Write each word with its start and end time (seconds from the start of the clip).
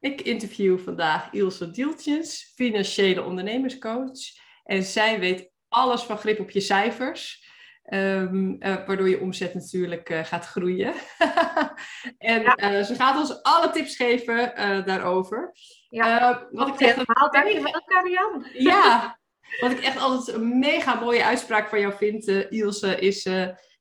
Ik 0.00 0.20
interview 0.20 0.78
vandaag 0.78 1.32
Ilse 1.32 1.70
Dieltjens, 1.70 2.52
financiële 2.54 3.22
ondernemerscoach. 3.22 4.18
En 4.64 4.82
zij 4.82 5.20
weet 5.20 5.50
alles 5.68 6.02
van 6.02 6.18
grip 6.18 6.40
op 6.40 6.50
je 6.50 6.60
cijfers. 6.60 7.46
Um, 7.92 8.56
uh, 8.58 8.86
waardoor 8.86 9.08
je 9.08 9.20
omzet 9.20 9.54
natuurlijk 9.54 10.10
uh, 10.10 10.24
gaat 10.24 10.46
groeien. 10.46 10.94
en 12.18 12.42
ja. 12.42 12.78
uh, 12.78 12.84
ze 12.84 12.94
gaat 12.94 13.18
ons 13.18 13.42
alle 13.42 13.70
tips 13.70 13.96
geven 13.96 14.52
daarover. 14.86 15.52
Ja, 15.88 16.46
wat 16.50 16.68
ik 16.68 16.78
helemaal. 16.78 17.30
Dankjewel, 17.30 17.82
Karian. 17.84 18.46
ja, 18.52 19.18
wat 19.60 19.70
ik 19.70 19.80
echt 19.80 19.98
altijd 19.98 20.36
een 20.36 20.58
mega 20.58 21.00
mooie 21.00 21.24
uitspraak 21.24 21.68
van 21.68 21.80
jou 21.80 21.94
vind, 21.96 22.28
Ilse, 22.28 22.98
is 22.98 23.28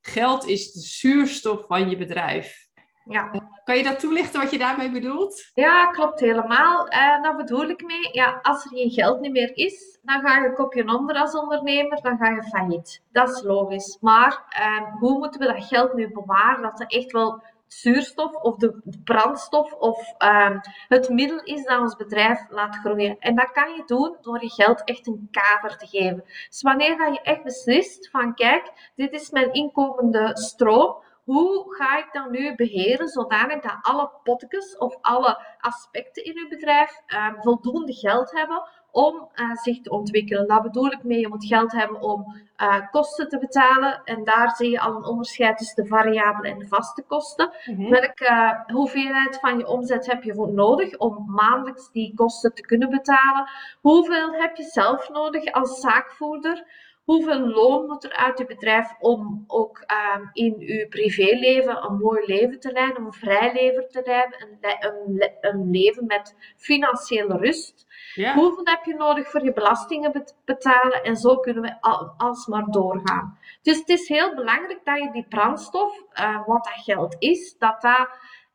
geld 0.01 0.45
is 0.45 0.71
de 0.71 0.79
zuurstof 0.79 1.65
van 1.65 1.89
je 1.89 1.97
bedrijf. 1.97 2.66
Ja. 3.09 3.31
Kan 3.63 3.77
je 3.77 3.83
dat 3.83 3.99
toelichten 3.99 4.41
wat 4.41 4.51
je 4.51 4.57
daarmee 4.57 4.91
bedoelt? 4.91 5.51
Ja, 5.53 5.85
klopt 5.85 6.19
helemaal. 6.19 6.87
En 6.87 7.21
daar 7.21 7.35
bedoel 7.35 7.69
ik 7.69 7.83
mee, 7.85 8.09
ja, 8.11 8.39
als 8.41 8.63
er 8.63 8.71
geen 8.71 8.91
geld 8.91 9.19
niet 9.19 9.31
meer 9.31 9.57
is, 9.57 9.99
dan 10.01 10.21
ga 10.21 10.41
je 10.43 10.53
kopje 10.53 10.87
onder 10.87 11.15
als 11.15 11.35
ondernemer, 11.35 12.01
dan 12.01 12.17
ga 12.17 12.29
je 12.29 12.43
failliet. 12.43 13.01
Dat 13.11 13.29
is 13.29 13.43
logisch. 13.43 13.97
Maar 14.01 14.43
eh, 14.49 14.99
hoe 14.99 15.17
moeten 15.17 15.39
we 15.39 15.53
dat 15.53 15.65
geld 15.65 15.93
nu 15.93 16.11
bewaren, 16.11 16.61
dat 16.61 16.79
er 16.79 16.87
echt 16.87 17.11
wel 17.11 17.41
zuurstof 17.67 18.33
of 18.35 18.55
de 18.55 18.81
brandstof 19.03 19.73
of 19.73 20.13
uh, 20.19 20.59
het 20.87 21.09
middel 21.09 21.41
is 21.43 21.63
dat 21.63 21.79
ons 21.79 21.95
bedrijf 21.95 22.39
laat 22.49 22.75
groeien. 22.75 23.19
En 23.19 23.35
dat 23.35 23.51
kan 23.51 23.73
je 23.73 23.83
doen 23.85 24.15
door 24.21 24.41
je 24.41 24.49
geld 24.49 24.83
echt 24.83 25.07
een 25.07 25.27
kader 25.31 25.77
te 25.77 25.87
geven. 25.87 26.23
Dus 26.49 26.61
wanneer 26.61 26.97
dat 26.97 27.13
je 27.13 27.21
echt 27.21 27.43
beslist 27.43 28.09
van 28.09 28.35
kijk, 28.35 28.91
dit 28.95 29.11
is 29.11 29.29
mijn 29.29 29.53
inkomende 29.53 30.29
stroom, 30.33 30.95
hoe 31.27 31.75
ga 31.75 31.97
ik 31.97 32.09
dan 32.11 32.31
nu 32.31 32.55
beheren 32.55 33.07
zodanig 33.07 33.61
dat 33.61 33.77
alle 33.81 34.11
potjes 34.23 34.77
of 34.77 34.97
alle 35.01 35.39
aspecten 35.59 36.23
in 36.23 36.37
uw 36.37 36.47
bedrijf 36.47 37.01
uh, 37.07 37.27
voldoende 37.39 37.93
geld 37.93 38.31
hebben 38.31 38.63
om 38.91 39.29
uh, 39.35 39.55
zich 39.55 39.81
te 39.81 39.89
ontwikkelen. 39.89 40.47
Daar 40.47 40.61
bedoel 40.61 40.91
ik 40.91 41.03
mee, 41.03 41.19
je 41.19 41.27
moet 41.27 41.45
geld 41.45 41.71
hebben 41.71 42.01
om 42.01 42.35
uh, 42.57 42.89
kosten 42.91 43.29
te 43.29 43.37
betalen. 43.37 44.01
En 44.03 44.23
daar 44.23 44.55
zie 44.55 44.69
je 44.69 44.79
al 44.79 44.95
een 44.95 45.05
onderscheid 45.05 45.57
tussen 45.57 45.83
de 45.83 45.89
variabele 45.89 46.49
en 46.49 46.59
de 46.59 46.67
vaste 46.67 47.03
kosten. 47.03 47.51
Mm-hmm. 47.65 47.89
Welke 47.89 48.63
hoeveelheid 48.73 49.39
van 49.39 49.57
je 49.57 49.67
omzet 49.67 50.05
heb 50.05 50.23
je 50.23 50.33
voor 50.33 50.53
nodig 50.53 50.97
om 50.97 51.25
maandelijks 51.27 51.91
die 51.91 52.13
kosten 52.15 52.53
te 52.53 52.61
kunnen 52.61 52.89
betalen? 52.89 53.49
Hoeveel 53.81 54.33
heb 54.33 54.55
je 54.55 54.63
zelf 54.63 55.09
nodig 55.09 55.51
als 55.51 55.79
zaakvoerder? 55.79 56.65
Hoeveel 57.07 57.39
loon 57.39 57.85
moet 57.85 58.03
er 58.03 58.15
uit 58.15 58.37
je 58.37 58.45
bedrijf 58.45 58.95
om 58.99 59.43
ook 59.47 59.85
um, 60.15 60.29
in 60.33 60.55
uw 60.59 60.87
privéleven 60.87 61.83
een 61.83 61.97
mooi 61.97 62.25
leven 62.25 62.59
te 62.59 62.71
leiden, 62.71 63.05
een 63.05 63.13
vrij 63.13 63.53
leven 63.53 63.89
te 63.89 64.01
leiden, 64.05 64.41
een, 64.41 64.75
een, 64.79 65.31
een 65.41 65.69
leven 65.71 66.05
met 66.05 66.35
financiële 66.57 67.37
rust? 67.37 67.85
Ja. 68.13 68.33
Hoeveel 68.33 68.65
heb 68.65 68.83
je 68.83 68.93
nodig 68.93 69.29
voor 69.29 69.43
je 69.43 69.53
belastingen 69.53 70.23
betalen? 70.45 71.03
En 71.03 71.15
zo 71.15 71.37
kunnen 71.37 71.63
we 71.63 71.81
al, 71.81 72.13
alsmaar 72.17 72.65
doorgaan. 72.69 73.37
Dus 73.61 73.77
het 73.77 73.89
is 73.89 74.07
heel 74.07 74.35
belangrijk 74.35 74.79
dat 74.83 74.97
je 74.97 75.11
die 75.11 75.27
brandstof, 75.29 76.03
uh, 76.13 76.47
wat 76.47 76.63
dat 76.63 76.83
geld 76.83 77.15
is, 77.19 77.55
dat 77.57 77.81
dat 77.81 78.09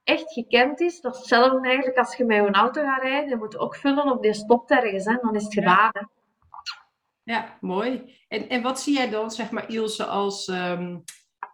echt 0.05 0.33
gekend 0.33 0.81
is. 0.81 1.01
Dat 1.01 1.13
is 1.13 1.19
hetzelfde 1.19 1.69
eigenlijk 1.69 1.99
als 1.99 2.17
je 2.17 2.25
met 2.25 2.47
een 2.47 2.55
auto 2.55 2.83
gaat 2.83 3.03
rijden. 3.03 3.29
Je 3.29 3.37
moet 3.37 3.59
ook 3.59 3.77
vullen 3.77 4.11
of 4.11 4.21
die 4.21 4.35
stopt 4.35 4.71
ergens, 4.71 5.05
hè? 5.05 5.17
dan 5.23 5.35
is 5.35 5.45
het 5.45 5.55
gedaan. 5.55 6.11
Ja, 7.25 7.59
mooi. 7.61 8.19
En, 8.29 8.49
en 8.49 8.63
wat 8.63 8.81
zie 8.81 8.95
jij 8.95 9.11
dan, 9.11 9.31
zeg 9.31 9.51
maar, 9.51 9.71
Ilse, 9.71 10.05
als, 10.05 10.49
um, 10.49 11.03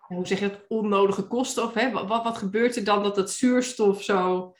hoe 0.07 0.27
zeg 0.27 0.39
je 0.39 0.45
het, 0.45 0.65
onnodige 0.69 1.23
kosten? 1.23 1.63
Of, 1.63 1.75
hè, 1.75 1.91
wat, 1.91 2.23
wat 2.23 2.39
gebeurt 2.39 2.77
er 2.77 2.85
dan 2.85 3.03
dat 3.03 3.17
het 3.17 3.31
zuurstof 3.31 4.03
zo 4.03 4.55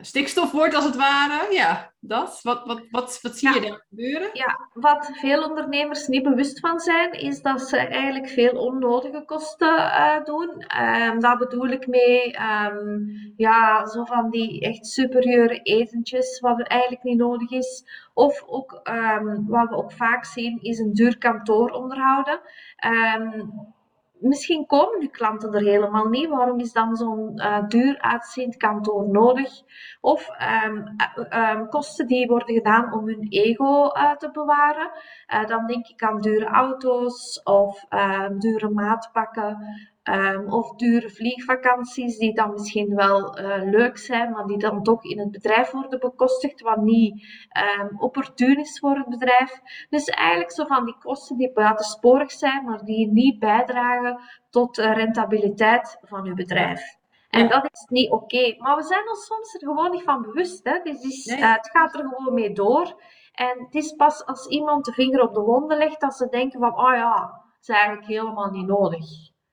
stikstof 0.00 0.52
wordt, 0.52 0.74
als 0.74 0.84
het 0.84 0.96
ware? 0.96 1.52
Ja, 1.52 1.92
dat. 2.00 2.40
Wat, 2.42 2.64
wat, 2.64 2.82
wat, 2.90 3.18
wat 3.22 3.36
zie 3.36 3.54
je 3.54 3.60
daar 3.60 3.84
gebeuren? 3.88 4.30
Ja, 4.32 4.68
wat 4.72 5.10
veel 5.12 5.42
ondernemers 5.48 6.06
niet 6.06 6.22
bewust 6.22 6.60
van 6.60 6.80
zijn, 6.80 7.12
is 7.12 7.42
dat 7.42 7.60
ze 7.60 7.76
eigenlijk 7.76 8.28
veel 8.28 8.52
onnodige 8.52 9.22
kosten 9.26 9.76
uh, 9.76 10.24
doen. 10.24 10.50
Um, 10.50 11.20
daar 11.20 11.38
bedoel 11.38 11.68
ik 11.68 11.86
mee, 11.86 12.36
um, 12.40 13.32
ja, 13.36 13.86
zo 13.86 14.04
van 14.04 14.30
die 14.30 14.60
echt 14.60 14.86
superieure 14.86 15.60
etentjes, 15.62 16.40
wat 16.40 16.58
er 16.58 16.66
eigenlijk 16.66 17.02
niet 17.02 17.18
nodig 17.18 17.50
is. 17.50 17.84
Of 18.14 18.44
ook, 18.46 18.80
um, 18.90 19.44
wat 19.46 19.68
we 19.68 19.76
ook 19.76 19.92
vaak 19.92 20.24
zien, 20.24 20.58
is 20.62 20.78
een 20.78 20.92
duur 20.92 21.18
kantoor 21.18 21.70
onderhouden 21.70 22.40
misschien 24.22 24.66
komen 24.66 25.00
die 25.00 25.10
klanten 25.10 25.54
er 25.54 25.62
helemaal 25.62 26.08
niet. 26.08 26.28
Waarom 26.28 26.60
is 26.60 26.72
dan 26.72 26.96
zo'n 26.96 27.32
uh, 27.34 27.68
duur 27.68 28.00
uitziend 28.00 28.56
kantoor 28.56 29.08
nodig? 29.08 29.62
Of 30.00 30.28
um, 30.64 30.96
um, 31.30 31.68
kosten 31.68 32.06
die 32.06 32.26
worden 32.26 32.54
gedaan 32.54 32.92
om 32.92 33.06
hun 33.06 33.26
ego 33.28 33.84
uh, 33.84 34.10
te 34.10 34.30
bewaren. 34.30 34.90
Dan 35.46 35.66
denk 35.66 35.86
ik 35.86 36.02
aan 36.02 36.20
dure 36.20 36.46
auto's 36.46 37.40
of 37.42 37.84
ehm, 37.88 38.38
dure 38.38 38.68
maatpakken. 38.68 39.58
Um, 40.10 40.52
of 40.52 40.74
dure 40.74 41.10
vliegvakanties 41.10 42.18
die 42.18 42.34
dan 42.34 42.52
misschien 42.52 42.94
wel 42.94 43.38
uh, 43.38 43.62
leuk 43.62 43.98
zijn, 43.98 44.30
maar 44.30 44.46
die 44.46 44.58
dan 44.58 44.82
toch 44.82 45.04
in 45.04 45.18
het 45.18 45.30
bedrijf 45.30 45.70
worden 45.70 46.00
bekostigd, 46.00 46.60
wat 46.60 46.76
niet 46.76 47.26
um, 47.80 48.00
opportun 48.00 48.58
is 48.58 48.78
voor 48.78 48.96
het 48.96 49.08
bedrijf. 49.08 49.60
Dus 49.90 50.04
eigenlijk 50.04 50.52
zo 50.52 50.64
van 50.64 50.84
die 50.84 50.96
kosten 50.98 51.36
die 51.36 51.52
buitensporig 51.52 52.30
zijn, 52.30 52.64
maar 52.64 52.84
die 52.84 53.12
niet 53.12 53.38
bijdragen 53.38 54.20
tot 54.50 54.74
de 54.74 54.92
rentabiliteit 54.92 55.98
van 56.00 56.26
uw 56.26 56.34
bedrijf. 56.34 56.96
En 57.28 57.48
dat 57.48 57.68
is 57.72 57.86
niet 57.88 58.10
oké. 58.10 58.54
Maar 58.58 58.76
we 58.76 58.82
zijn 58.82 59.08
ons 59.08 59.26
soms 59.26 59.54
er 59.54 59.60
gewoon 59.60 59.90
niet 59.90 60.02
van 60.02 60.22
bewust. 60.22 60.64
Hè? 60.64 60.80
Dus 60.82 61.24
nee. 61.24 61.38
uh, 61.38 61.52
het 61.52 61.70
gaat 61.70 61.94
er 61.94 62.08
gewoon 62.08 62.34
mee 62.34 62.52
door. 62.52 63.02
En 63.32 63.58
het 63.64 63.74
is 63.74 63.92
pas 63.92 64.26
als 64.26 64.46
iemand 64.46 64.84
de 64.84 64.92
vinger 64.92 65.22
op 65.22 65.34
de 65.34 65.40
wonden 65.40 65.78
legt 65.78 66.00
dat 66.00 66.14
ze 66.14 66.28
denken 66.28 66.60
van, 66.60 66.78
oh 66.78 66.94
ja, 66.94 67.42
het 67.52 67.68
is 67.68 67.68
eigenlijk 67.68 68.06
helemaal 68.06 68.50
niet 68.50 68.66
nodig. 68.66 69.04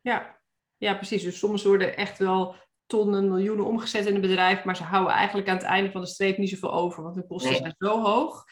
Ja, 0.01 0.37
ja, 0.79 0.93
precies. 0.95 1.23
Dus 1.23 1.39
soms 1.39 1.63
worden 1.63 1.97
echt 1.97 2.17
wel 2.17 2.55
tonnen, 2.85 3.27
miljoenen 3.27 3.65
omgezet 3.65 4.05
in 4.05 4.15
een 4.15 4.21
bedrijf, 4.21 4.63
maar 4.63 4.75
ze 4.75 4.83
houden 4.83 5.13
eigenlijk 5.13 5.49
aan 5.49 5.55
het 5.55 5.65
einde 5.65 5.91
van 5.91 6.01
de 6.01 6.07
streep 6.07 6.37
niet 6.37 6.49
zoveel 6.49 6.73
over, 6.73 7.03
want 7.03 7.15
de 7.15 7.27
kosten 7.27 7.55
zijn 7.55 7.75
zo 7.77 8.01
hoog. 8.01 8.43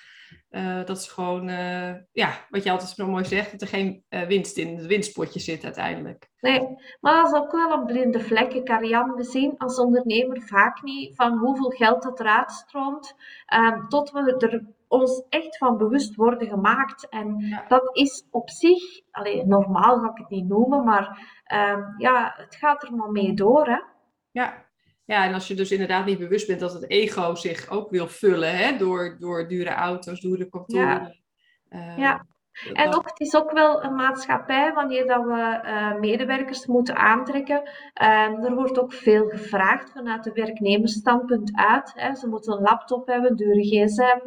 Uh, 0.50 0.86
dat 0.86 0.98
is 0.98 1.08
gewoon, 1.08 1.50
uh, 1.50 1.94
ja, 2.12 2.46
wat 2.50 2.64
je 2.64 2.72
altijd 2.72 2.90
zo 2.90 3.08
mooi 3.08 3.26
zegt, 3.26 3.52
dat 3.52 3.62
er 3.62 3.68
geen 3.68 4.04
uh, 4.10 4.22
winst 4.22 4.58
in 4.58 4.78
het 4.78 4.86
winstpotje 4.86 5.40
zit 5.40 5.64
uiteindelijk. 5.64 6.30
Nee, 6.40 6.62
maar 7.00 7.24
dat 7.24 7.32
is 7.32 7.40
ook 7.40 7.52
wel 7.52 7.72
een 7.72 7.86
blinde 7.86 8.20
vlek. 8.20 8.66
Karian, 8.66 9.16
we 9.16 9.24
zien 9.24 9.58
als 9.58 9.80
ondernemer 9.80 10.42
vaak 10.42 10.84
niet 10.84 11.16
van 11.16 11.38
hoeveel 11.38 11.70
geld 11.70 12.04
dat 12.04 12.20
eruit 12.20 12.52
stroomt, 12.52 13.16
um, 13.56 13.88
tot 13.88 14.12
we 14.12 14.36
er 14.38 14.66
ons 14.88 15.26
echt 15.30 15.58
van 15.58 15.78
bewust 15.78 16.16
worden 16.16 16.48
gemaakt. 16.48 17.10
En 17.10 17.58
dat 17.68 17.90
is 17.98 18.28
op 18.32 18.50
zich, 18.50 19.02
alleen 19.12 19.48
normaal 19.48 20.00
ga 20.00 20.10
ik 20.10 20.18
het 20.18 20.30
niet 20.30 20.48
noemen, 20.48 20.84
maar 20.84 21.08
um, 21.54 21.94
ja, 21.98 22.34
het 22.38 22.56
gaat 22.56 22.84
er 22.84 22.96
maar 22.96 23.12
mee 23.12 23.34
door. 23.34 23.66
Hè? 23.66 23.80
Ja. 24.32 24.66
ja, 25.06 25.26
en 25.26 25.34
als 25.34 25.48
je 25.48 25.56
dus 25.56 25.72
inderdaad 25.72 26.06
niet 26.06 26.20
bewust 26.20 26.48
bent 26.48 26.60
dat 26.60 26.74
het 26.74 26.90
ego 26.90 27.36
zich 27.36 27.70
ook 27.70 27.90
wil 27.90 28.08
vullen 28.08 28.58
hè, 28.58 28.78
door, 28.78 29.18
door 29.20 29.48
dure 29.48 29.74
auto's, 29.74 30.20
dure 30.20 30.50
kantoren. 30.50 31.18
Ja. 31.70 31.80
Uh, 31.80 31.98
ja. 31.98 32.26
En 32.74 32.96
ook, 32.96 33.10
het 33.10 33.20
is 33.20 33.36
ook 33.36 33.52
wel 33.52 33.84
een 33.84 33.96
maatschappij 33.96 34.74
wanneer 34.74 35.08
dat 35.08 35.24
we 35.24 35.62
uh, 35.64 36.00
medewerkers 36.00 36.66
moeten 36.66 36.96
aantrekken. 36.96 37.58
Um, 37.58 38.44
er 38.44 38.56
wordt 38.56 38.80
ook 38.80 38.94
veel 38.94 39.30
gevraagd 39.30 39.92
vanuit 39.92 40.24
de 40.24 40.32
werknemersstandpunt 40.32 41.56
uit. 41.56 41.94
Hè. 41.96 42.16
Ze 42.16 42.28
moeten 42.28 42.54
een 42.54 42.62
laptop 42.62 43.08
hebben, 43.08 43.36
dure 43.36 43.64
gsm, 43.64 44.20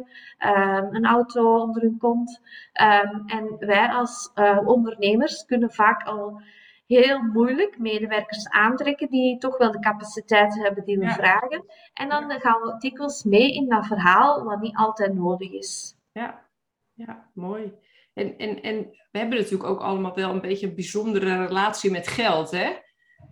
um, 0.47 0.95
een 0.95 1.05
auto 1.05 1.59
onder 1.59 1.81
hun 1.81 1.97
kont. 1.97 2.41
Um, 2.81 3.23
en 3.25 3.55
wij 3.59 3.89
als 3.89 4.31
uh, 4.35 4.67
ondernemers 4.67 5.45
kunnen 5.45 5.71
vaak 5.71 6.03
al 6.03 6.41
heel 6.85 7.21
moeilijk 7.21 7.79
medewerkers 7.79 8.49
aantrekken 8.49 9.09
die 9.09 9.37
toch 9.37 9.57
wel 9.57 9.71
de 9.71 9.79
capaciteit 9.79 10.63
hebben 10.63 10.83
die 10.83 10.97
we 10.97 11.05
ja. 11.05 11.13
vragen. 11.13 11.63
En 11.93 12.09
dan 12.09 12.31
gaan 12.31 12.61
we 12.61 12.75
dikwijls 12.77 13.23
mee 13.23 13.53
in 13.53 13.69
dat 13.69 13.87
verhaal 13.87 14.43
wat 14.43 14.61
niet 14.61 14.75
altijd 14.75 15.13
nodig 15.13 15.51
is. 15.51 15.95
Ja, 16.11 16.45
ja 16.93 17.29
mooi. 17.33 17.73
En, 18.13 18.37
en, 18.37 18.61
en 18.61 18.77
we 19.11 19.19
hebben 19.19 19.37
natuurlijk 19.37 19.69
ook 19.69 19.81
allemaal 19.81 20.15
wel 20.15 20.29
een 20.29 20.41
beetje 20.41 20.67
een 20.67 20.75
bijzondere 20.75 21.45
relatie 21.45 21.91
met 21.91 22.07
geld. 22.07 22.51
Hè? 22.51 22.69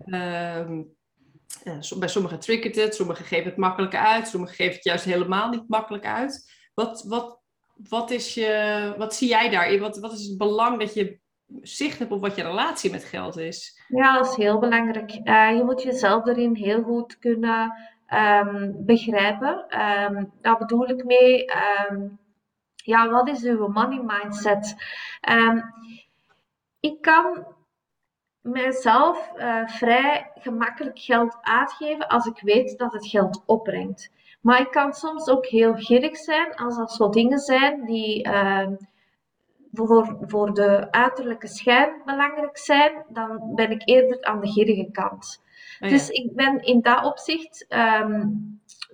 Uh, 0.05 0.79
bij 1.97 2.07
sommigen 2.07 2.39
triggert 2.39 2.75
het, 2.75 2.95
sommigen 2.95 3.25
geven 3.25 3.49
het 3.49 3.57
makkelijk 3.57 3.95
uit, 3.95 4.27
sommigen 4.27 4.55
geven 4.55 4.73
het 4.73 4.83
juist 4.83 5.05
helemaal 5.05 5.49
niet 5.49 5.67
makkelijk 5.67 6.05
uit. 6.05 6.51
Wat, 6.73 7.03
wat, 7.03 7.41
wat, 7.89 8.11
is 8.11 8.33
je, 8.33 8.93
wat 8.97 9.15
zie 9.15 9.27
jij 9.27 9.49
daarin? 9.49 9.79
Wat, 9.79 9.99
wat 9.99 10.11
is 10.11 10.27
het 10.27 10.37
belang 10.37 10.79
dat 10.79 10.93
je 10.93 11.19
zicht 11.61 11.99
hebt 11.99 12.11
op 12.11 12.21
wat 12.21 12.35
je 12.35 12.43
relatie 12.43 12.91
met 12.91 13.03
geld 13.03 13.37
is? 13.37 13.81
Ja, 13.87 14.17
dat 14.17 14.29
is 14.29 14.35
heel 14.35 14.59
belangrijk. 14.59 15.19
Uh, 15.23 15.57
je 15.57 15.63
moet 15.63 15.81
jezelf 15.81 16.25
erin 16.25 16.55
heel 16.55 16.83
goed 16.83 17.19
kunnen 17.19 17.73
um, 18.13 18.75
begrijpen. 18.85 19.65
Daar 20.41 20.57
bedoel 20.57 20.89
ik 20.89 21.03
mee. 21.05 21.45
Ja, 22.83 23.09
wat 23.09 23.27
is 23.27 23.43
uw 23.43 23.67
money 23.67 24.01
mindset? 24.05 24.75
Um, 25.29 25.73
ik 26.79 27.01
kan 27.01 27.45
mijzelf 28.41 29.31
uh, 29.37 29.67
vrij 29.67 30.31
gemakkelijk 30.35 30.99
geld 30.99 31.37
uitgeven 31.41 32.07
als 32.07 32.25
ik 32.25 32.39
weet 32.41 32.77
dat 32.77 32.93
het 32.93 33.07
geld 33.07 33.43
opbrengt. 33.45 34.11
Maar 34.41 34.59
ik 34.59 34.71
kan 34.71 34.93
soms 34.93 35.27
ook 35.27 35.45
heel 35.45 35.73
gierig 35.73 36.17
zijn 36.17 36.55
als 36.55 36.77
dat 36.77 36.91
zo 36.91 37.09
dingen 37.09 37.39
zijn 37.39 37.85
die 37.85 38.23
ehm, 38.23 38.75
voor, 39.71 40.17
voor 40.21 40.53
de 40.53 40.91
uiterlijke 40.91 41.47
schijn 41.47 42.01
belangrijk 42.05 42.57
zijn. 42.57 43.05
Dan 43.09 43.51
ben 43.55 43.71
ik 43.71 43.81
eerder 43.85 44.23
aan 44.23 44.39
de 44.39 44.47
gierige 44.47 44.91
kant. 44.91 45.43
Ah, 45.79 45.89
dus 45.89 46.09
ik 46.09 46.35
ben 46.35 46.59
in 46.59 46.81
dat 46.81 47.05
opzicht 47.05 47.65
ehm, 47.67 48.27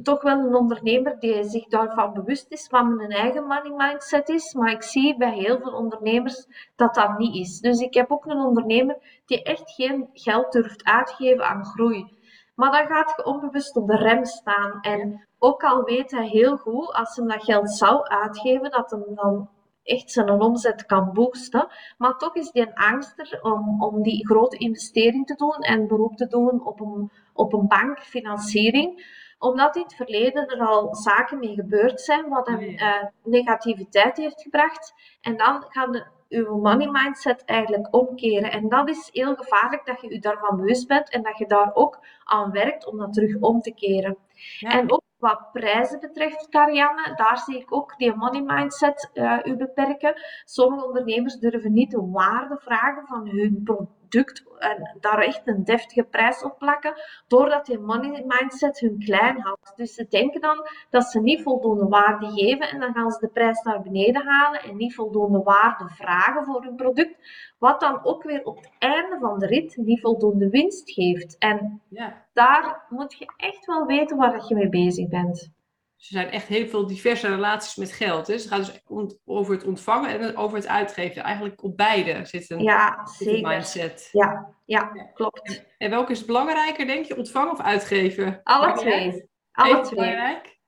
toch 0.03 0.21
wel 0.21 0.39
een 0.39 0.55
ondernemer 0.55 1.19
die 1.19 1.43
zich 1.43 1.67
daarvan 1.67 2.13
bewust 2.13 2.51
is 2.51 2.67
wat 2.67 2.85
mijn 2.85 3.09
eigen 3.09 3.43
money 3.43 3.73
mindset 3.77 4.29
is. 4.29 4.53
Maar 4.53 4.71
ik 4.71 4.83
zie 4.83 5.17
bij 5.17 5.33
heel 5.33 5.59
veel 5.59 5.73
ondernemers 5.73 6.47
dat 6.75 6.95
dat 6.95 7.17
niet 7.17 7.35
is. 7.35 7.59
Dus 7.59 7.79
ik 7.79 7.93
heb 7.93 8.11
ook 8.11 8.25
een 8.25 8.39
ondernemer 8.39 9.21
die 9.25 9.43
echt 9.43 9.71
geen 9.71 10.09
geld 10.13 10.51
durft 10.51 10.83
uitgeven 10.83 11.45
aan 11.45 11.65
groei. 11.65 12.13
Maar 12.55 12.71
dan 12.71 12.95
gaat 12.95 13.13
je 13.15 13.25
onbewust 13.25 13.75
op 13.75 13.87
de 13.87 13.97
rem 13.97 14.25
staan. 14.25 14.81
En 14.81 15.27
ook 15.39 15.63
al 15.63 15.83
weet 15.83 16.11
hij 16.11 16.27
heel 16.27 16.57
goed, 16.57 16.93
als 16.93 17.15
hij 17.15 17.27
dat 17.27 17.43
geld 17.43 17.71
zou 17.71 18.03
uitgeven, 18.03 18.71
dat 18.71 18.91
hem 18.91 19.15
dan 19.15 19.49
echt 19.83 20.11
zijn 20.11 20.29
omzet 20.29 20.85
kan 20.85 21.13
boosten. 21.13 21.67
Maar 21.97 22.17
toch 22.17 22.35
is 22.35 22.51
die 22.51 22.67
een 22.67 22.73
angster 22.73 23.39
om, 23.41 23.83
om 23.83 24.01
die 24.01 24.27
grote 24.27 24.57
investering 24.57 25.25
te 25.25 25.35
doen 25.35 25.59
en 25.59 25.87
beroep 25.87 26.15
te 26.15 26.27
doen 26.27 26.65
op 26.65 26.79
een, 26.79 27.11
op 27.33 27.53
een 27.53 27.67
bankfinanciering 27.67 29.03
omdat 29.39 29.75
in 29.75 29.81
het 29.81 29.95
verleden 29.95 30.47
er 30.47 30.67
al 30.67 30.95
zaken 30.95 31.39
mee 31.39 31.53
gebeurd 31.53 32.01
zijn 32.01 32.29
wat 32.29 32.47
hem 32.47 32.61
uh, 32.61 33.03
negativiteit 33.23 34.17
heeft 34.17 34.41
gebracht. 34.41 34.93
En 35.21 35.37
dan 35.37 35.65
gaan 35.69 35.91
de, 35.91 36.05
uw 36.29 36.57
money 36.57 36.87
mindset 36.87 37.43
eigenlijk 37.45 37.95
omkeren. 37.95 38.51
En 38.51 38.69
dat 38.69 38.89
is 38.89 39.09
heel 39.11 39.35
gevaarlijk 39.35 39.85
dat 39.85 40.01
je 40.01 40.13
je 40.13 40.19
daarvan 40.19 40.57
bewust 40.57 40.87
bent 40.87 41.09
en 41.09 41.23
dat 41.23 41.37
je 41.37 41.45
daar 41.45 41.71
ook 41.73 41.99
aan 42.23 42.51
werkt 42.51 42.85
om 42.85 42.97
dat 42.97 43.13
terug 43.13 43.35
om 43.39 43.61
te 43.61 43.73
keren. 43.73 44.17
En 44.59 44.91
ook 44.91 45.03
wat 45.17 45.49
prijzen 45.51 45.99
betreft, 45.99 46.49
Karianne, 46.49 47.13
daar 47.15 47.37
zie 47.37 47.59
ik 47.59 47.73
ook 47.73 47.97
die 47.97 48.15
money 48.15 48.41
mindset 48.41 49.09
uh, 49.13 49.39
u 49.43 49.55
beperken. 49.55 50.13
Sommige 50.45 50.85
ondernemers 50.85 51.35
durven 51.35 51.73
niet 51.73 51.91
de 51.91 52.09
waarde 52.11 52.57
vragen 52.57 53.07
van 53.07 53.27
hun 53.29 53.61
product 53.63 54.43
en 54.59 54.97
daar 54.99 55.19
echt 55.19 55.47
een 55.47 55.63
deftige 55.63 56.03
prijs 56.03 56.43
op 56.43 56.57
plakken, 56.57 56.93
doordat 57.27 57.65
die 57.65 57.79
money 57.79 58.23
mindset 58.27 58.79
hun 58.79 58.99
klein 58.99 59.41
houdt. 59.41 59.73
Dus 59.75 59.93
ze 59.93 60.05
denken 60.09 60.41
dan 60.41 60.67
dat 60.89 61.03
ze 61.03 61.19
niet 61.19 61.41
voldoende 61.41 61.87
waarde 61.87 62.31
geven 62.31 62.69
en 62.69 62.79
dan 62.79 62.93
gaan 62.93 63.11
ze 63.11 63.19
de 63.19 63.27
prijs 63.27 63.61
naar 63.61 63.81
beneden 63.81 64.25
halen 64.25 64.61
en 64.61 64.75
niet 64.75 64.95
voldoende 64.95 65.43
waarde 65.43 65.89
vragen 65.89 66.45
voor 66.45 66.63
hun 66.63 66.75
product, 66.75 67.15
wat 67.57 67.79
dan 67.79 68.05
ook 68.05 68.23
weer 68.23 68.43
op 68.43 68.55
het 68.55 68.71
einde 68.79 69.17
van 69.19 69.39
de 69.39 69.45
rit 69.45 69.77
niet 69.77 70.01
voldoende 70.01 70.49
winst 70.49 70.91
geeft. 70.91 71.37
En 71.37 71.81
ja. 71.89 72.24
Daar 72.35 72.85
moet 72.89 73.17
je 73.17 73.33
echt 73.37 73.65
wel 73.65 73.85
weten 73.85 74.17
waar 74.17 74.45
je 74.47 74.55
mee 74.55 74.69
bezig 74.69 75.07
bent. 75.07 75.53
Er 75.97 76.11
zijn 76.11 76.29
echt 76.29 76.47
heel 76.47 76.67
veel 76.67 76.87
diverse 76.87 77.27
relaties 77.27 77.75
met 77.75 77.91
geld. 77.91 78.25
Dus 78.25 78.43
het 78.43 78.53
gaat 78.53 78.65
dus 78.65 78.81
over 79.25 79.53
het 79.53 79.63
ontvangen 79.63 80.19
en 80.19 80.37
over 80.37 80.57
het 80.57 80.67
uitgeven. 80.67 81.23
Eigenlijk 81.23 81.63
op 81.63 81.77
beide 81.77 82.25
zit 82.25 82.49
een, 82.49 82.59
ja, 82.59 83.05
zeker. 83.05 83.49
mindset. 83.49 84.09
Ja, 84.11 84.53
ja, 84.65 85.09
klopt. 85.13 85.65
En, 85.77 85.89
welke 85.89 86.11
is 86.11 86.25
belangrijker, 86.25 86.85
denk 86.85 87.05
je? 87.05 87.17
Ontvangen 87.17 87.51
of 87.51 87.61
uitgeven? 87.61 88.39
Alle 88.43 88.73
twee. 88.73 89.29
Alle 89.51 89.81
twee. 89.81 89.99
Belangrijk? 89.99 90.59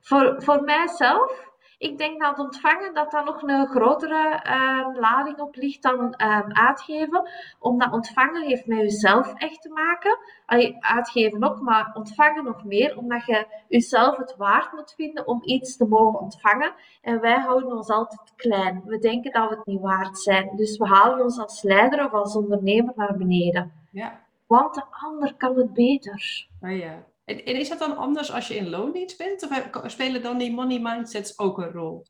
Voor, 0.00 0.42
voor 0.42 0.62
mijzelf 0.62 1.44
ik 1.90 1.98
denk 1.98 2.20
dat 2.20 2.38
ontvangen 2.38 2.94
dat 2.94 3.10
dat 3.10 3.24
nog 3.24 3.42
een 3.42 3.66
grotere 3.66 4.42
uh, 4.46 5.00
lading 5.00 5.38
op 5.38 5.54
ligt 5.54 5.82
dan 5.82 6.14
uh, 6.16 6.40
uitgeven. 6.48 7.28
Omdat 7.58 7.92
ontvangen 7.92 8.42
heeft 8.42 8.66
met 8.66 8.78
jezelf 8.78 9.34
echt 9.34 9.62
te 9.62 9.68
maken. 9.68 10.18
Allee, 10.46 10.76
uitgeven 10.80 11.44
ook, 11.44 11.60
maar 11.60 11.90
ontvangen 11.94 12.44
nog 12.44 12.64
meer. 12.64 12.96
Omdat 12.96 13.26
je 13.26 13.46
jezelf 13.68 14.16
het 14.16 14.36
waard 14.36 14.72
moet 14.72 14.94
vinden 14.96 15.26
om 15.26 15.40
iets 15.44 15.76
te 15.76 15.86
mogen 15.86 16.20
ontvangen. 16.20 16.72
En 17.02 17.20
wij 17.20 17.38
houden 17.38 17.76
ons 17.76 17.88
altijd 17.88 18.32
klein. 18.36 18.82
We 18.84 18.98
denken 18.98 19.32
dat 19.32 19.48
we 19.48 19.56
het 19.56 19.66
niet 19.66 19.80
waard 19.80 20.18
zijn. 20.18 20.56
Dus 20.56 20.76
we 20.78 20.86
halen 20.86 21.24
ons 21.24 21.38
als 21.38 21.62
leider 21.62 22.04
of 22.04 22.12
als 22.12 22.36
ondernemer 22.36 22.92
naar 22.96 23.16
beneden. 23.16 23.72
Ja. 23.90 24.20
Want 24.46 24.74
de 24.74 24.82
ander 24.90 25.34
kan 25.34 25.56
het 25.56 25.72
beter. 25.72 26.46
Oh 26.62 26.76
ja. 26.76 27.04
En, 27.26 27.44
is 27.44 27.68
dat 27.68 27.78
dan 27.78 27.96
anders 27.96 28.32
als 28.32 28.48
je 28.48 28.56
in 28.56 28.68
loondienst 28.68 29.18
bent? 29.18 29.48
Of 29.82 29.90
spelen 29.90 30.22
dan 30.22 30.38
die 30.38 30.54
money 30.54 30.78
mindsets 30.78 31.38
ook 31.38 31.58
een 31.58 31.72
rol? 31.72 32.04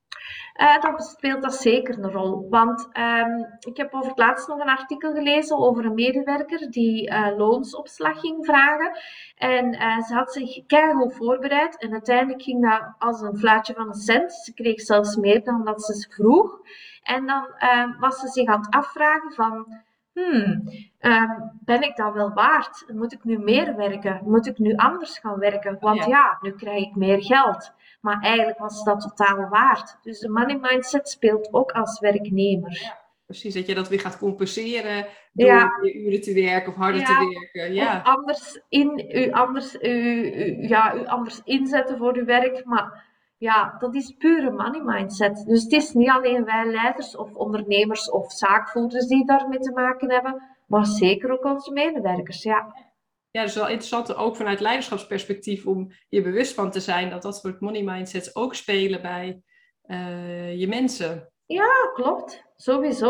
Uh, 0.60 0.80
dan 0.80 1.00
speelt 1.00 1.42
dat 1.42 1.54
zeker 1.54 1.98
een 1.98 2.10
rol. 2.10 2.46
Want 2.48 2.88
um, 2.98 3.56
ik 3.58 3.76
heb 3.76 3.94
over 3.94 4.08
het 4.08 4.18
laatst 4.18 4.48
nog 4.48 4.58
een 4.58 4.68
artikel 4.68 5.12
gelezen 5.12 5.58
over 5.58 5.84
een 5.84 5.94
medewerker 5.94 6.70
die 6.70 7.10
uh, 7.10 7.36
loonsopslag 7.36 8.20
ging 8.20 8.46
vragen. 8.46 8.98
En 9.36 9.72
ze 10.04 10.14
had 10.14 10.32
zich 10.32 10.66
keihard 10.66 11.14
voorbereid. 11.14 11.78
En 11.78 11.92
uiteindelijk 11.92 12.42
ging 12.42 12.70
dat 12.70 12.94
als 12.98 13.20
een 13.20 13.38
fluitje 13.38 13.74
van 13.74 13.88
een 13.88 13.94
cent. 13.94 14.32
Ze 14.32 14.54
kreeg 14.54 14.80
zelfs 14.80 15.16
meer 15.16 15.44
dan 15.44 15.64
dat 15.64 15.82
ze 15.82 16.06
vroeg. 16.14 16.60
En 17.02 17.26
dan 17.26 17.46
ehm, 17.58 17.98
was 17.98 18.20
ze 18.20 18.28
zich 18.28 18.46
aan 18.48 18.60
het 18.60 18.74
afvragen 18.74 19.32
van 19.32 19.66
hmm, 20.16 20.68
ehm, 20.98 21.40
ben 21.64 21.82
ik 21.82 21.96
dat 21.96 22.12
wel 22.12 22.32
waard? 22.32 22.84
Moet 22.92 23.12
ik 23.12 23.24
nu 23.24 23.38
meer 23.38 23.76
werken? 23.76 24.20
Moet 24.24 24.46
ik 24.46 24.58
nu 24.58 24.74
anders 24.74 25.18
gaan 25.18 25.38
werken? 25.38 25.76
Want 25.80 26.04
ja. 26.04 26.38
nu 26.40 26.52
krijg 26.52 26.84
ik 26.84 26.94
meer 26.94 27.22
geld. 27.22 27.72
Maar 28.00 28.20
eigenlijk 28.20 28.58
was 28.58 28.84
dat 28.84 29.00
totaal 29.00 29.48
waard. 29.48 29.98
Dus 30.02 30.18
de 30.18 30.28
money 30.28 30.58
mindset 30.60 31.08
speelt 31.08 31.48
ook 31.52 31.70
als 31.72 32.00
werknemer. 32.00 32.80
Ja, 32.82 32.98
precies, 33.26 33.54
dat 33.54 33.66
je 33.66 33.74
dat 33.74 33.88
weer 33.88 34.00
gaat 34.00 34.18
compenseren 34.18 35.06
door 35.32 35.46
ja. 35.46 35.78
je 35.82 35.94
uren 35.94 36.20
te 36.20 36.34
werken 36.34 36.72
of 36.72 36.78
harder 36.78 37.04
te 37.04 37.40
werken. 37.52 37.74
Ja. 37.74 37.96
Of 37.96 38.02
anders, 38.02 38.60
in, 38.68 39.10
u, 39.14 39.30
anders, 39.30 39.74
u, 39.74 39.88
u, 39.88 40.68
ja, 40.68 40.94
u 40.94 41.06
anders 41.06 41.40
inzetten 41.44 41.98
voor 41.98 42.16
uw 42.16 42.24
werk. 42.24 42.64
Maar 42.64 43.04
ja, 43.38 43.76
dat 43.78 43.94
is 43.94 44.10
pure 44.10 44.50
money 44.50 44.80
mindset. 44.80 45.44
Dus 45.46 45.62
het 45.62 45.72
is 45.72 45.92
niet 45.92 46.08
alleen 46.08 46.44
wij 46.44 46.66
leiders 46.66 47.16
of 47.16 47.34
ondernemers 47.34 48.10
of 48.10 48.32
zaakvoerders 48.32 49.06
die 49.06 49.26
daarmee 49.26 49.58
te 49.58 49.72
maken 49.72 50.10
hebben, 50.10 50.42
maar 50.66 50.86
zeker 50.86 51.30
ook 51.30 51.44
onze 51.44 51.72
medewerkers. 51.72 52.42
Ja. 52.42 52.74
Ja, 53.30 53.42
dus 53.42 53.54
wel 53.54 53.68
interessant 53.68 54.14
ook 54.14 54.36
vanuit 54.36 54.60
leiderschapsperspectief 54.60 55.66
om 55.66 55.92
je 56.08 56.22
bewust 56.22 56.54
van 56.54 56.70
te 56.70 56.80
zijn 56.80 57.10
dat 57.10 57.22
dat 57.22 57.36
soort 57.36 57.60
money 57.60 57.82
mindsets 57.82 58.36
ook 58.36 58.54
spelen 58.54 59.02
bij 59.02 59.42
uh, 59.86 60.58
je 60.58 60.68
mensen. 60.68 61.32
Ja, 61.46 61.70
klopt. 61.94 62.44
Sowieso. 62.56 63.08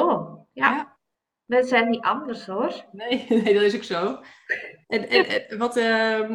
Ja. 0.52 0.70
ja. 0.70 0.96
Wij 1.44 1.62
zijn 1.62 1.88
niet 1.88 2.02
anders 2.02 2.46
hoor. 2.46 2.84
Nee, 2.93 3.26
nee 3.43 3.55
dat 3.55 3.62
is 3.62 3.75
ook 3.76 3.82
zo. 3.82 4.20
En, 4.87 5.08
en, 5.08 5.58
wat, 5.58 5.76
uh, 5.76 6.31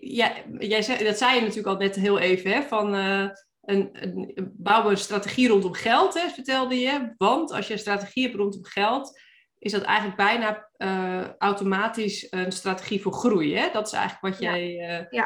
ja, 0.00 0.32
jij 0.58 0.82
zei, 0.82 1.04
dat 1.04 1.18
zei 1.18 1.34
je 1.34 1.40
natuurlijk 1.40 1.66
al 1.66 1.76
net 1.76 1.94
heel 1.94 2.18
even, 2.18 2.50
hè, 2.50 2.62
van 2.62 2.94
uh, 2.94 3.28
een, 3.60 3.88
een, 3.92 4.52
bouwen 4.56 4.90
een 4.90 4.98
strategie 4.98 5.48
rondom 5.48 5.72
geld, 5.72 6.14
hè, 6.14 6.28
vertelde 6.28 6.80
je. 6.80 7.14
Want 7.16 7.52
als 7.52 7.66
je 7.66 7.72
een 7.72 7.78
strategie 7.78 8.22
hebt 8.22 8.36
rondom 8.36 8.64
geld, 8.64 9.20
is 9.58 9.72
dat 9.72 9.82
eigenlijk 9.82 10.16
bijna 10.16 10.68
uh, 10.78 11.28
automatisch 11.38 12.26
een 12.30 12.52
strategie 12.52 13.02
voor 13.02 13.12
groei. 13.12 13.56
Hè? 13.56 13.68
Dat 13.72 13.86
is 13.86 13.92
eigenlijk 13.92 14.34
wat 14.34 14.42
jij 14.42 14.78
uh, 15.10 15.22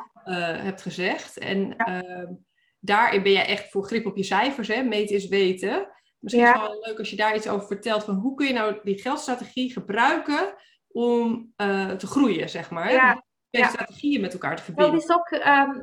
hebt 0.63 0.83
gezegd. 0.83 1.39
En 1.39 1.77
ehm, 1.77 2.33
daarin 2.81 3.23
ben 3.23 3.33
jij 3.33 3.47
echt 3.47 3.71
voor 3.71 3.85
grip 3.85 4.07
op 4.07 4.17
je 4.17 4.23
cijfers, 4.23 4.69
hè? 4.69 4.83
meten 4.83 5.17
is 5.17 5.29
weten. 5.29 5.89
Misschien 6.19 6.45
is 6.45 6.51
het 6.53 6.61
wel 6.61 6.85
leuk 6.87 6.99
als 6.99 7.11
je 7.11 7.17
daar 7.17 7.37
iets 7.37 7.49
over 7.49 7.67
vertelt, 7.67 8.05
van 8.05 8.15
hoe 8.15 8.35
kun 8.35 8.47
je 8.47 8.53
nou 8.53 8.81
die 8.83 9.01
geldstrategie 9.01 9.73
gebruiken 9.73 10.55
om 10.89 11.53
te 11.97 12.07
groeien, 12.07 12.49
zeg 12.49 12.71
maar. 12.71 12.93
Ja 12.93 13.27
ja. 13.51 13.69
strategieën 13.69 14.21
met 14.21 14.33
elkaar 14.33 14.57
te 14.57 14.63
verbinden. 14.63 14.95
Dat 14.95 15.03
is 15.03 15.17
ook, 15.17 15.29
ehm, 15.29 15.81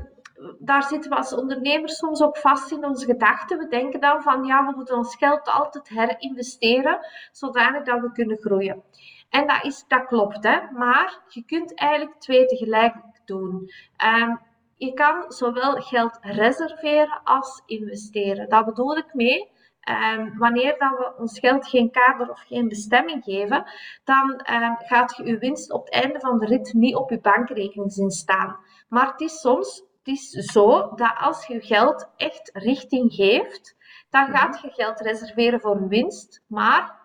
daar 0.60 0.84
zitten 0.84 1.10
we 1.10 1.16
als 1.16 1.34
ondernemers 1.34 1.96
soms 1.96 2.22
ook 2.22 2.38
vast 2.38 2.72
in 2.72 2.86
onze 2.86 3.06
gedachten. 3.06 3.58
We 3.58 3.68
denken 3.68 4.00
dan 4.00 4.22
van 4.22 4.44
ja, 4.44 4.66
we 4.66 4.76
moeten 4.76 4.96
ons 4.96 5.16
geld 5.16 5.50
altijd 5.50 5.88
herinvesteren, 5.90 7.00
zodanig 7.32 7.84
dat 7.84 8.02
we 8.02 8.12
kunnen 8.12 8.38
groeien. 8.38 8.84
En 9.30 9.48
dat, 9.48 9.64
is, 9.64 9.86
dat 9.88 10.06
klopt, 10.06 10.44
hè? 10.44 10.60
maar 10.72 11.22
je 11.28 11.46
kunt 11.46 11.74
eigenlijk 11.74 12.20
twee 12.20 12.46
tegelijk 12.46 12.96
doen. 13.26 13.72
Um, 14.06 14.40
je 14.78 14.94
kan 14.94 15.32
zowel 15.32 15.82
geld 15.82 16.18
reserveren 16.22 17.22
als 17.24 17.62
investeren. 17.66 18.50
Dat 18.50 18.66
bedoel 18.66 18.98
ik 18.98 19.14
mee. 19.14 19.50
Um, 19.90 20.38
wanneer 20.38 20.76
dat 20.78 20.98
we 20.98 21.14
ons 21.18 21.40
geld 21.40 21.68
geen 21.68 21.92
kader 21.92 22.30
of 22.30 22.40
geen 22.40 22.68
bestemming 22.68 23.24
geven, 23.24 23.66
dan 24.04 24.42
um, 24.52 24.76
gaat 24.78 25.16
je 25.16 25.26
je 25.26 25.38
winst 25.38 25.72
op 25.72 25.86
het 25.86 25.94
einde 25.94 26.20
van 26.20 26.40
de 26.40 26.46
rit 26.46 26.74
niet 26.74 26.96
op 26.96 27.10
je 27.10 27.20
bankrekening 27.20 27.92
zien 27.92 28.12
staan. 28.12 28.58
Maar 28.90 29.08
het 29.08 29.22
is 29.22 29.40
soms 29.40 29.84
het 30.06 30.16
is 30.16 30.30
zo 30.30 30.94
dat 30.96 31.14
als 31.20 31.46
je 31.46 31.62
geld 31.62 32.10
echt 32.16 32.50
richting 32.54 33.14
geeft, 33.14 33.76
dan 34.10 34.30
mhm. 34.30 34.36
gaat 34.36 34.62
je 34.62 34.70
geld 34.72 35.00
reserveren 35.00 35.60
voor 35.60 35.80
je 35.80 35.88
winst, 35.88 36.42
maar 36.48 37.00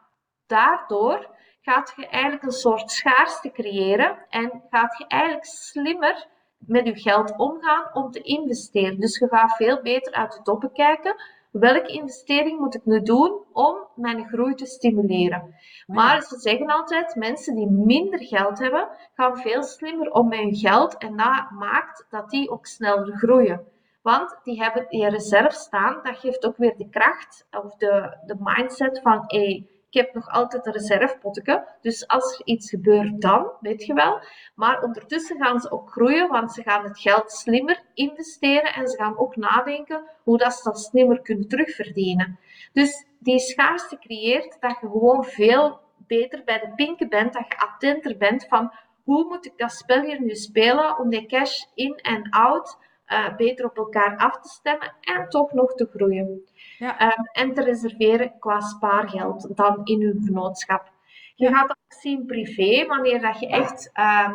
daardoor 0.46 1.28
gaat 1.60 1.92
je 1.96 2.06
eigenlijk 2.06 2.42
een 2.42 2.50
soort 2.50 2.90
schaarste 2.90 3.50
creëren 3.50 4.18
en 4.28 4.62
gaat 4.70 4.98
je 4.98 5.06
eigenlijk 5.06 5.44
slimmer 5.44 6.26
met 6.58 6.86
je 6.86 6.98
geld 6.98 7.36
omgaan 7.36 7.90
om 7.92 8.10
te 8.10 8.20
investeren. 8.20 9.00
Dus 9.00 9.18
je 9.18 9.28
gaat 9.28 9.56
veel 9.56 9.82
beter 9.82 10.12
uit 10.12 10.32
de 10.32 10.42
toppen 10.42 10.72
kijken 10.72 11.14
welke 11.50 11.92
investering 11.92 12.58
moet 12.58 12.74
ik 12.74 12.84
nu 12.84 13.02
doen 13.02 13.44
om 13.52 13.76
mijn 13.94 14.28
groei 14.28 14.54
te 14.54 14.66
stimuleren. 14.66 15.54
Maar 15.86 16.22
ze 16.22 16.38
zeggen 16.38 16.66
altijd, 16.66 17.14
mensen 17.14 17.54
die 17.54 17.70
minder 17.70 18.24
geld 18.24 18.58
hebben, 18.58 18.88
gaan 19.14 19.38
veel 19.38 19.62
slimmer 19.62 20.10
om 20.10 20.28
met 20.28 20.38
hun 20.38 20.56
geld 20.56 20.96
en 20.98 21.16
dat 21.16 21.50
maakt 21.50 22.06
dat 22.10 22.30
die 22.30 22.50
ook 22.50 22.66
sneller 22.66 23.16
groeien. 23.16 23.66
Want 24.02 24.38
die 24.42 24.62
hebben 24.62 24.86
die 24.88 25.08
reserve 25.08 25.56
staan, 25.56 26.00
dat 26.02 26.16
geeft 26.16 26.46
ook 26.46 26.56
weer 26.56 26.76
de 26.76 26.88
kracht 26.88 27.46
of 27.50 27.76
de, 27.76 28.18
de 28.26 28.36
mindset 28.38 29.00
van 29.02 29.24
hey, 29.26 29.66
ik 29.90 30.00
heb 30.00 30.14
nog 30.14 30.28
altijd 30.28 30.66
een 30.66 30.72
reservepotje. 30.72 31.66
Dus 31.80 32.08
als 32.08 32.38
er 32.38 32.46
iets 32.46 32.70
gebeurt, 32.70 33.20
dan, 33.20 33.50
weet 33.60 33.86
je 33.86 33.94
wel. 33.94 34.20
Maar 34.54 34.82
ondertussen 34.82 35.36
gaan 35.36 35.60
ze 35.60 35.70
ook 35.70 35.90
groeien, 35.90 36.28
want 36.28 36.52
ze 36.52 36.62
gaan 36.62 36.84
het 36.84 36.98
geld 36.98 37.32
slimmer 37.32 37.82
investeren 37.94 38.74
en 38.74 38.88
ze 38.88 38.96
gaan 38.96 39.18
ook 39.18 39.36
nadenken 39.36 40.02
hoe 40.22 40.38
dat 40.38 40.54
ze 40.54 40.62
dat 40.62 40.80
slimmer 40.80 41.20
kunnen 41.20 41.48
terugverdienen. 41.48 42.38
Dus 42.72 43.06
die 43.18 43.38
schaarste 43.38 43.98
creëert 43.98 44.56
dat 44.60 44.70
je 44.80 44.88
gewoon 44.88 45.24
veel 45.24 45.80
beter 45.96 46.42
bij 46.44 46.58
de 46.58 46.72
pinken 46.74 47.08
bent, 47.08 47.32
dat 47.32 47.44
je 47.48 47.58
attenter 47.58 48.16
bent 48.16 48.46
van 48.48 48.72
hoe 49.04 49.24
moet 49.24 49.46
ik 49.46 49.52
dat 49.56 49.72
spel 49.72 50.02
hier 50.02 50.20
nu 50.20 50.34
spelen 50.34 50.98
om 50.98 51.08
die 51.08 51.26
cash 51.26 51.64
in 51.74 51.94
en 51.94 52.30
out 52.30 52.78
uh, 53.12 53.36
beter 53.36 53.64
op 53.64 53.76
elkaar 53.76 54.16
af 54.16 54.40
te 54.40 54.48
stemmen 54.48 54.94
en 55.00 55.28
toch 55.28 55.52
nog 55.52 55.74
te 55.74 55.88
groeien. 55.94 56.48
Ja. 56.78 56.98
Ehm, 56.98 57.22
en 57.32 57.54
te 57.54 57.62
reserveren 57.62 58.38
qua 58.38 58.60
spaargeld 58.60 59.56
dan 59.56 59.80
in 59.84 60.00
uw 60.00 60.20
vennootschap. 60.24 60.92
Je 61.34 61.48
gaat 61.48 61.68
dat 61.68 61.76
ook 61.84 62.00
zien 62.00 62.26
privé, 62.26 62.86
wanneer 62.86 63.20
dat 63.20 63.40
je 63.40 63.48
echt 63.48 63.90
ehm, 63.92 64.34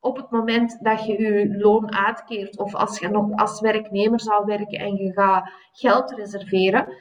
op 0.00 0.16
het 0.16 0.30
moment 0.30 0.78
dat 0.84 1.06
je 1.06 1.22
je 1.22 1.56
loon 1.58 1.94
uitkeert 1.94 2.58
of 2.58 2.74
als 2.74 2.98
je 2.98 3.08
nog 3.08 3.36
als 3.36 3.60
werknemer 3.60 4.20
zou 4.20 4.44
werken 4.44 4.78
en 4.78 4.96
je 4.96 5.12
gaat 5.12 5.50
geld 5.72 6.10
reserveren, 6.10 6.96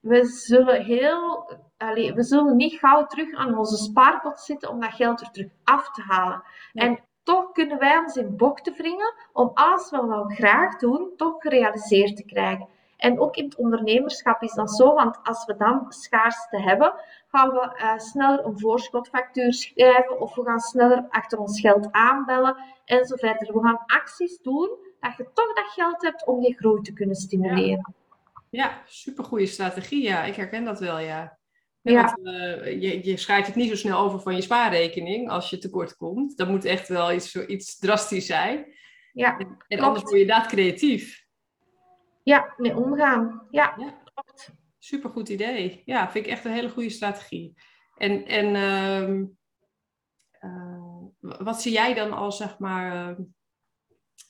we 0.00 0.24
zullen, 0.24 0.84
heel, 0.84 1.50
allez, 1.76 2.12
we 2.12 2.22
zullen 2.22 2.56
niet 2.56 2.78
gauw 2.78 3.06
terug 3.06 3.34
aan 3.34 3.58
onze 3.58 3.76
spaarpot 3.76 4.40
zitten 4.40 4.70
om 4.70 4.80
dat 4.80 4.92
geld 4.92 5.20
er 5.20 5.30
terug 5.30 5.50
af 5.64 5.90
te 5.90 6.02
halen. 6.02 6.42
En 6.72 6.98
toch 7.26 7.52
kunnen 7.52 7.78
wij 7.78 7.98
ons 7.98 8.16
in 8.16 8.36
bochten 8.36 8.74
wringen 8.76 9.14
om 9.32 9.50
alles 9.54 9.90
wat 9.90 10.04
we 10.06 10.34
graag 10.34 10.76
doen, 10.76 11.12
toch 11.16 11.34
gerealiseerd 11.38 12.16
te 12.16 12.24
krijgen. 12.24 12.68
En 12.96 13.20
ook 13.20 13.36
in 13.36 13.44
het 13.44 13.56
ondernemerschap 13.56 14.42
is 14.42 14.52
dat 14.52 14.70
zo, 14.70 14.94
want 14.94 15.18
als 15.22 15.44
we 15.44 15.56
dan 15.56 15.84
schaarste 15.88 16.60
hebben, 16.60 16.94
gaan 17.28 17.50
we 17.50 17.76
uh, 17.76 17.98
sneller 17.98 18.44
een 18.44 18.58
voorschotfactuur 18.58 19.52
schrijven 19.52 20.20
of 20.20 20.34
we 20.34 20.42
gaan 20.42 20.60
sneller 20.60 21.06
achter 21.08 21.38
ons 21.38 21.60
geld 21.60 21.88
aanbellen 21.92 22.56
en 22.84 23.04
zo 23.04 23.16
verder. 23.16 23.52
We 23.52 23.62
gaan 23.62 23.82
acties 23.86 24.38
doen 24.42 24.70
dat 25.00 25.16
je 25.16 25.30
toch 25.34 25.54
dat 25.54 25.66
geld 25.66 26.02
hebt 26.02 26.26
om 26.26 26.40
die 26.40 26.56
groei 26.56 26.82
te 26.82 26.92
kunnen 26.92 27.16
stimuleren. 27.16 27.94
Ja, 28.50 28.64
ja 28.64 28.82
supergoeie 28.86 29.46
strategie. 29.46 30.02
Ja, 30.02 30.24
ik 30.24 30.36
herken 30.36 30.64
dat 30.64 30.80
wel, 30.80 30.98
ja. 30.98 31.38
Ja. 31.92 32.18
Eh, 32.22 32.82
je, 32.82 33.04
je 33.04 33.16
schrijft 33.16 33.46
het 33.46 33.56
niet 33.56 33.68
zo 33.68 33.76
snel 33.76 33.98
over 33.98 34.20
van 34.20 34.34
je 34.34 34.40
spaarrekening 34.40 35.30
als 35.30 35.50
je 35.50 35.58
tekort 35.58 35.96
komt. 35.96 36.36
Dat 36.36 36.48
moet 36.48 36.64
echt 36.64 36.88
wel 36.88 37.12
iets, 37.12 37.36
iets 37.36 37.78
drastisch 37.78 38.26
zijn. 38.26 38.74
Ja, 39.12 39.38
en, 39.38 39.56
en 39.68 39.80
anders 39.80 40.02
word 40.02 40.14
je 40.14 40.20
inderdaad 40.20 40.46
creatief. 40.46 41.26
Ja, 42.22 42.54
mee 42.56 42.76
omgaan. 42.76 43.46
Ja, 43.50 43.74
ja. 43.78 44.02
klopt. 44.14 44.50
Supergoed 44.78 45.28
idee. 45.28 45.82
Ja, 45.84 46.10
vind 46.10 46.26
ik 46.26 46.30
echt 46.30 46.44
een 46.44 46.52
hele 46.52 46.70
goede 46.70 46.90
strategie. 46.90 47.54
En, 47.96 48.26
en 48.26 48.54
ehm, 48.54 49.24
eh, 50.30 51.44
wat 51.44 51.62
zie 51.62 51.72
jij 51.72 51.94
dan 51.94 52.12
als, 52.12 52.36
zeg 52.36 52.58
maar, 52.58 53.16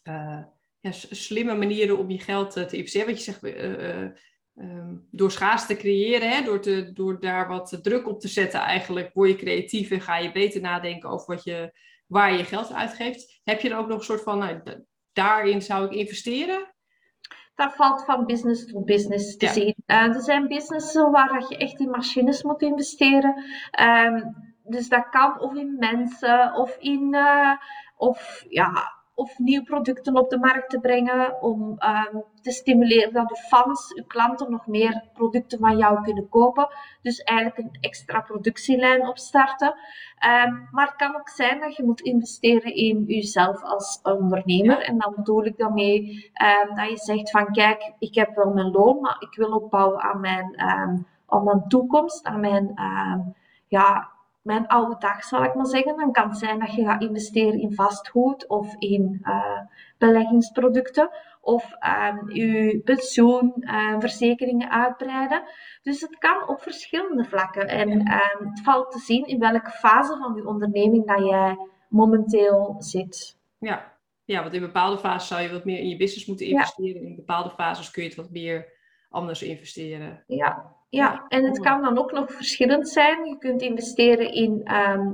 uh, 0.04 0.42
ja, 0.80 0.92
slimme 0.92 1.54
manieren 1.54 1.98
om 1.98 2.10
je 2.10 2.20
geld 2.20 2.52
te 2.52 2.76
investeren? 2.76 3.06
Wat 3.06 3.24
je 3.24 3.32
zegt, 3.32 3.42
um, 4.58 5.08
door 5.10 5.30
schaarste 5.30 5.74
te 5.74 5.80
creëren, 5.80 6.30
hè, 6.30 6.42
door, 6.42 6.60
te, 6.60 6.92
door 6.92 7.20
daar 7.20 7.48
wat 7.48 7.78
druk 7.82 8.08
op 8.08 8.20
te 8.20 8.28
zetten 8.28 8.60
eigenlijk, 8.60 9.10
word 9.14 9.30
je 9.30 9.36
creatief 9.36 9.90
en 9.90 10.00
ga 10.00 10.16
je 10.16 10.32
beter 10.32 10.60
nadenken 10.60 11.10
over 11.10 11.34
wat 11.34 11.44
je, 11.44 11.78
waar 12.06 12.36
je 12.36 12.44
geld 12.44 12.72
uitgeeft. 12.72 13.40
Heb 13.44 13.60
je 13.60 13.68
dan 13.68 13.78
ook 13.78 13.88
nog 13.88 13.98
een 13.98 14.04
soort 14.04 14.22
van, 14.22 14.38
nou, 14.38 14.60
daarin 15.12 15.62
zou 15.62 15.84
ik 15.84 15.92
investeren? 15.92 16.74
Dat 17.54 17.74
valt 17.74 18.04
van 18.04 18.26
business 18.26 18.66
tot 18.66 18.84
business 18.84 19.36
te 19.36 19.46
zien. 19.46 19.74
Uh, 19.86 19.96
er 19.96 20.22
zijn 20.22 20.48
businessen 20.48 21.10
waar 21.10 21.44
je 21.48 21.56
echt 21.56 21.80
in 21.80 21.90
machines 21.90 22.42
moet 22.42 22.62
investeren. 22.62 23.44
Um, 23.80 24.34
dus 24.64 24.88
dat 24.88 25.08
kan 25.08 25.40
of 25.40 25.54
in 25.54 25.76
mensen 25.78 26.54
of 26.54 26.76
in 26.78 27.14
uh, 27.14 27.52
of 27.96 28.44
ja, 28.48 28.95
of 29.18 29.38
nieuwe 29.38 29.64
producten 29.64 30.16
op 30.16 30.30
de 30.30 30.38
markt 30.38 30.70
te 30.70 30.80
brengen 30.80 31.42
om 31.42 31.60
um, 31.62 32.24
te 32.40 32.50
stimuleren 32.50 33.12
dat 33.12 33.28
de 33.28 33.36
fans, 33.36 33.94
uw 33.94 34.04
klanten, 34.06 34.50
nog 34.50 34.66
meer 34.66 35.04
producten 35.12 35.58
van 35.58 35.76
jou 35.76 36.02
kunnen 36.02 36.28
kopen. 36.28 36.68
Dus 37.02 37.18
eigenlijk 37.22 37.58
een 37.58 37.80
extra 37.80 38.20
productielijn 38.20 39.08
opstarten. 39.08 39.74
Um, 40.46 40.68
maar 40.70 40.86
het 40.86 40.96
kan 40.96 41.16
ook 41.16 41.28
zijn 41.28 41.60
dat 41.60 41.76
je 41.76 41.84
moet 41.84 42.00
investeren 42.00 42.74
in 42.74 43.04
jezelf 43.06 43.62
als 43.62 44.00
ondernemer. 44.02 44.78
En 44.82 44.98
dan 44.98 45.12
bedoel 45.16 45.44
ik 45.44 45.58
daarmee 45.58 46.30
um, 46.42 46.74
dat 46.76 46.90
je 46.90 46.96
zegt 46.96 47.30
van 47.30 47.52
kijk, 47.52 47.92
ik 47.98 48.14
heb 48.14 48.34
wel 48.34 48.52
mijn 48.52 48.70
loon, 48.70 49.00
maar 49.00 49.16
ik 49.18 49.36
wil 49.36 49.50
opbouwen 49.50 50.00
aan 50.00 50.20
mijn, 50.20 50.60
aan 51.26 51.44
mijn 51.44 51.68
toekomst, 51.68 52.24
aan 52.24 52.40
mijn 52.40 52.74
ja, 53.68 54.15
mijn 54.46 54.66
oude 54.66 54.96
dag, 54.98 55.24
zal 55.24 55.44
ik 55.44 55.54
maar 55.54 55.66
zeggen. 55.66 55.96
Dan 55.96 56.12
kan 56.12 56.28
het 56.28 56.38
zijn 56.38 56.58
dat 56.58 56.74
je 56.74 56.84
gaat 56.84 57.02
investeren 57.02 57.60
in 57.60 57.74
vastgoed 57.74 58.48
of 58.48 58.74
in 58.78 59.20
uh, 59.22 59.60
beleggingsproducten 59.98 61.10
of 61.40 61.72
uh, 61.80 62.14
je 62.28 62.80
pensioenverzekeringen 62.84 64.66
uh, 64.66 64.82
uitbreiden. 64.82 65.42
Dus 65.82 66.00
het 66.00 66.18
kan 66.18 66.48
op 66.48 66.60
verschillende 66.60 67.24
vlakken. 67.24 67.68
En 67.68 67.88
ehm, 67.88 68.48
het 68.48 68.60
valt 68.62 68.90
te 68.90 68.98
zien 68.98 69.26
in 69.26 69.38
welke 69.38 69.70
fase 69.70 70.16
van 70.16 70.34
je 70.34 70.46
onderneming 70.46 71.06
dat 71.06 71.24
jij 71.26 71.56
momenteel 71.88 72.76
zit. 72.78 73.38
Ja. 73.58 73.92
ja, 74.24 74.42
want 74.42 74.54
in 74.54 74.60
bepaalde 74.60 74.98
fases 74.98 75.28
zou 75.28 75.40
je 75.42 75.52
wat 75.52 75.64
meer 75.64 75.78
in 75.78 75.88
je 75.88 75.96
business 75.96 76.26
moeten 76.26 76.46
investeren. 76.46 77.02
In 77.02 77.16
bepaalde 77.16 77.50
fases 77.50 77.90
kun 77.90 78.02
je 78.02 78.08
het 78.08 78.18
wat 78.18 78.30
meer 78.30 78.72
anders 79.10 79.42
investeren. 79.42 80.24
Ja, 80.26 80.75
ja, 80.96 81.24
en 81.28 81.44
het 81.44 81.60
kan 81.60 81.82
dan 81.82 81.98
ook 81.98 82.12
nog 82.12 82.32
verschillend 82.32 82.88
zijn. 82.88 83.24
Je 83.24 83.38
kunt 83.38 83.62
investeren 83.62 84.32
in 84.32 84.60
ehm, 84.64 85.12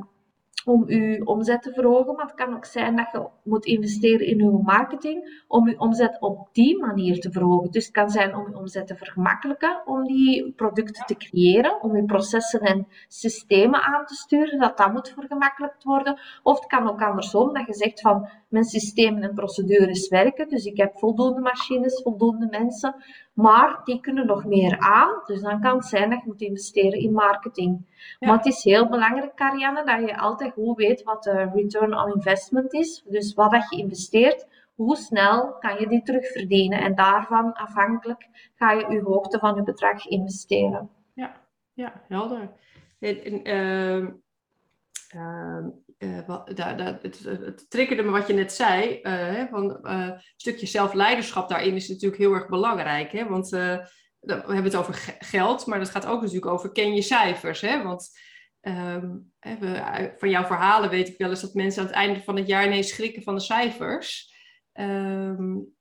om 0.65 0.91
je 0.91 1.21
omzet 1.25 1.63
te 1.63 1.73
verhogen, 1.73 2.15
maar 2.15 2.27
het 2.27 2.35
kan 2.35 2.55
ook 2.55 2.65
zijn 2.65 2.97
dat 2.97 3.09
je 3.13 3.29
moet 3.43 3.65
investeren 3.65 4.27
in 4.27 4.39
je 4.39 4.61
marketing 4.63 5.45
om 5.49 5.69
je 5.69 5.79
omzet 5.81 6.17
op 6.21 6.49
die 6.53 6.79
manier 6.79 7.21
te 7.21 7.33
verhogen. 7.33 7.71
Dus 7.71 7.85
het 7.85 7.95
kan 7.95 8.11
zijn 8.11 8.37
om 8.37 8.49
je 8.49 8.57
omzet 8.57 8.87
te 8.87 8.97
vergemakkelijken, 8.97 9.83
om 9.87 10.05
die 10.05 10.53
producten 10.53 11.07
te 11.07 11.17
creëren, 11.17 11.83
om 11.83 11.97
je 11.97 12.05
processen 12.05 12.61
en 12.61 12.87
systemen 13.09 13.83
aan 13.83 14.07
te 14.07 14.15
sturen, 14.15 14.59
dat 14.59 14.77
dat 14.77 14.93
moet 14.93 15.09
vergemakkelijkt 15.09 15.85
worden. 15.85 16.21
Of 16.43 16.59
het 16.59 16.69
kan 16.69 16.89
ook 16.89 17.03
andersom, 17.03 17.55
dat 17.55 17.67
je 17.67 17.75
zegt 17.75 18.01
van 18.01 18.29
mijn 18.49 18.65
systemen 18.65 19.23
en 19.23 19.35
procedures 19.35 20.09
werken, 20.09 20.49
dus 20.49 20.65
ik 20.65 20.77
heb 20.77 20.99
voldoende 20.99 21.41
machines, 21.41 22.03
voldoende 22.03 22.47
mensen, 22.51 22.95
maar 23.33 23.81
die 23.85 24.01
kunnen 24.01 24.27
nog 24.27 24.45
meer 24.45 24.79
aan. 24.79 25.23
Dus 25.27 25.41
dan 25.41 25.61
kan 25.61 25.77
het 25.77 25.87
zijn 25.87 26.11
dat 26.11 26.21
je 26.21 26.27
moet 26.27 26.41
investeren 26.41 27.01
in 27.01 27.13
marketing. 27.13 27.87
Maar 28.21 28.37
het 28.37 28.47
is 28.47 28.65
heel 28.65 28.89
belangrijk, 28.89 29.35
Karianne, 29.35 29.85
dat 29.85 30.09
je 30.09 30.19
altijd 30.19 30.53
goed 30.53 30.77
weet 30.77 31.03
wat 31.03 31.23
de 31.23 31.51
return 31.55 31.99
on 31.99 32.15
investment 32.15 32.73
is. 32.73 33.05
Dus 33.09 33.35
wat 33.35 33.51
dat 33.51 33.71
je 33.71 33.77
investeert, 33.77 34.47
hoe 34.75 34.97
snel 34.97 35.59
kan 35.59 35.81
je 35.81 35.89
die 35.89 36.03
terugverdienen. 36.03 36.81
En 36.81 36.95
daarvan 36.95 37.53
afhankelijk 37.53 38.29
ga 38.55 38.73
je 38.73 38.91
je 38.91 39.01
hoogte 39.01 39.39
van 39.39 39.55
je 39.55 39.63
bedrag 39.63 40.07
investeren. 40.07 40.91
Ja, 41.15 41.37
ja 41.73 41.93
helder. 42.09 42.51
En, 42.99 43.25
en 43.25 43.49
uh, 43.49 44.09
uh, 45.15 45.67
wat, 46.27 46.57
da, 46.57 46.73
da, 46.73 46.99
het, 47.03 47.19
het 47.25 47.71
triggerde 47.71 48.03
me 48.03 48.11
wat 48.11 48.27
je 48.27 48.33
net 48.33 48.53
zei, 48.53 48.99
hè, 49.03 49.47
van 49.47 49.79
uh, 49.83 49.93
een 49.93 50.23
stukje 50.37 50.67
zelfleiderschap 50.67 51.49
daarin 51.49 51.75
is 51.75 51.89
natuurlijk 51.89 52.21
heel 52.21 52.33
erg 52.33 52.49
belangrijk. 52.49 53.13
Hè? 53.13 53.29
Want 53.29 53.49
we 53.49 53.87
hebben 54.21 54.65
het 54.65 54.77
over 54.77 55.17
geld, 55.19 55.67
maar 55.67 55.79
dat 55.79 55.91
gaat 55.91 56.07
ook 56.07 56.21
natuurlijk 56.21 56.53
over 56.53 56.73
ken 56.73 56.95
je 56.95 57.03
cijfers. 57.03 57.61
Hè? 57.61 57.83
Want 57.83 58.11
um, 58.61 59.33
we, 59.41 60.13
van 60.19 60.31
jouw 60.31 60.45
verhalen 60.45 60.91
weet 60.91 61.09
ik 61.09 61.19
wel 61.19 61.31
eens 61.31 61.41
dat 61.41 61.55
mensen 61.55 61.83
aan 61.83 61.89
het 61.89 61.97
einde 61.97 62.23
van 62.23 62.37
het 62.37 62.47
jaar 62.47 62.67
ineens 62.67 62.89
schrikken 62.89 63.23
van 63.23 63.35
de 63.35 63.41
cijfers. 63.41 64.31
Um, 64.73 65.75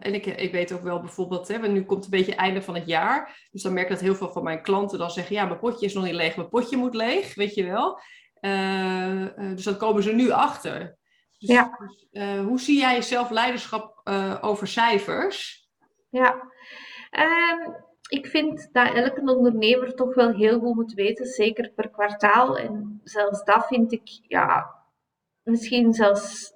en 0.00 0.14
ik, 0.14 0.26
ik 0.26 0.52
weet 0.52 0.72
ook 0.72 0.82
wel 0.82 1.00
bijvoorbeeld, 1.00 1.48
hè, 1.48 1.68
nu 1.68 1.84
komt 1.84 2.04
een 2.04 2.10
beetje 2.10 2.30
het 2.30 2.40
einde 2.40 2.62
van 2.62 2.74
het 2.74 2.86
jaar. 2.86 3.48
Dus 3.50 3.62
dan 3.62 3.72
merk 3.72 3.86
ik 3.86 3.92
dat 3.92 4.02
heel 4.02 4.14
veel 4.14 4.32
van 4.32 4.42
mijn 4.42 4.62
klanten 4.62 4.98
dan 4.98 5.10
zeggen, 5.10 5.34
ja, 5.34 5.44
mijn 5.44 5.58
potje 5.58 5.86
is 5.86 5.94
nog 5.94 6.04
niet 6.04 6.14
leeg, 6.14 6.36
mijn 6.36 6.48
potje 6.48 6.76
moet 6.76 6.94
leeg, 6.94 7.34
weet 7.34 7.54
je 7.54 7.64
wel. 7.64 8.00
Uh, 8.40 9.26
dus 9.36 9.64
dan 9.64 9.76
komen 9.76 10.02
ze 10.02 10.12
nu 10.12 10.30
achter. 10.30 10.98
Dus, 11.38 11.48
ja. 11.48 11.76
Dus, 11.78 12.06
uh, 12.12 12.40
hoe 12.46 12.60
zie 12.60 12.78
jij 12.78 12.94
jezelf 12.94 13.30
leiderschap 13.30 14.00
uh, 14.04 14.38
over 14.40 14.66
cijfers? 14.66 15.68
Ja, 16.08 16.32
um, 17.10 17.76
ik 18.08 18.26
vind 18.26 18.68
dat 18.72 18.94
elke 18.94 19.20
ondernemer 19.36 19.94
toch 19.94 20.14
wel 20.14 20.30
heel 20.30 20.60
goed 20.60 20.74
moet 20.74 20.92
weten, 20.92 21.26
zeker 21.26 21.70
per 21.70 21.90
kwartaal. 21.90 22.58
En 22.58 23.00
zelfs 23.04 23.44
dat 23.44 23.66
vind 23.66 23.92
ik, 23.92 24.20
ja, 24.22 24.74
misschien 25.42 25.92
zelfs 25.92 26.52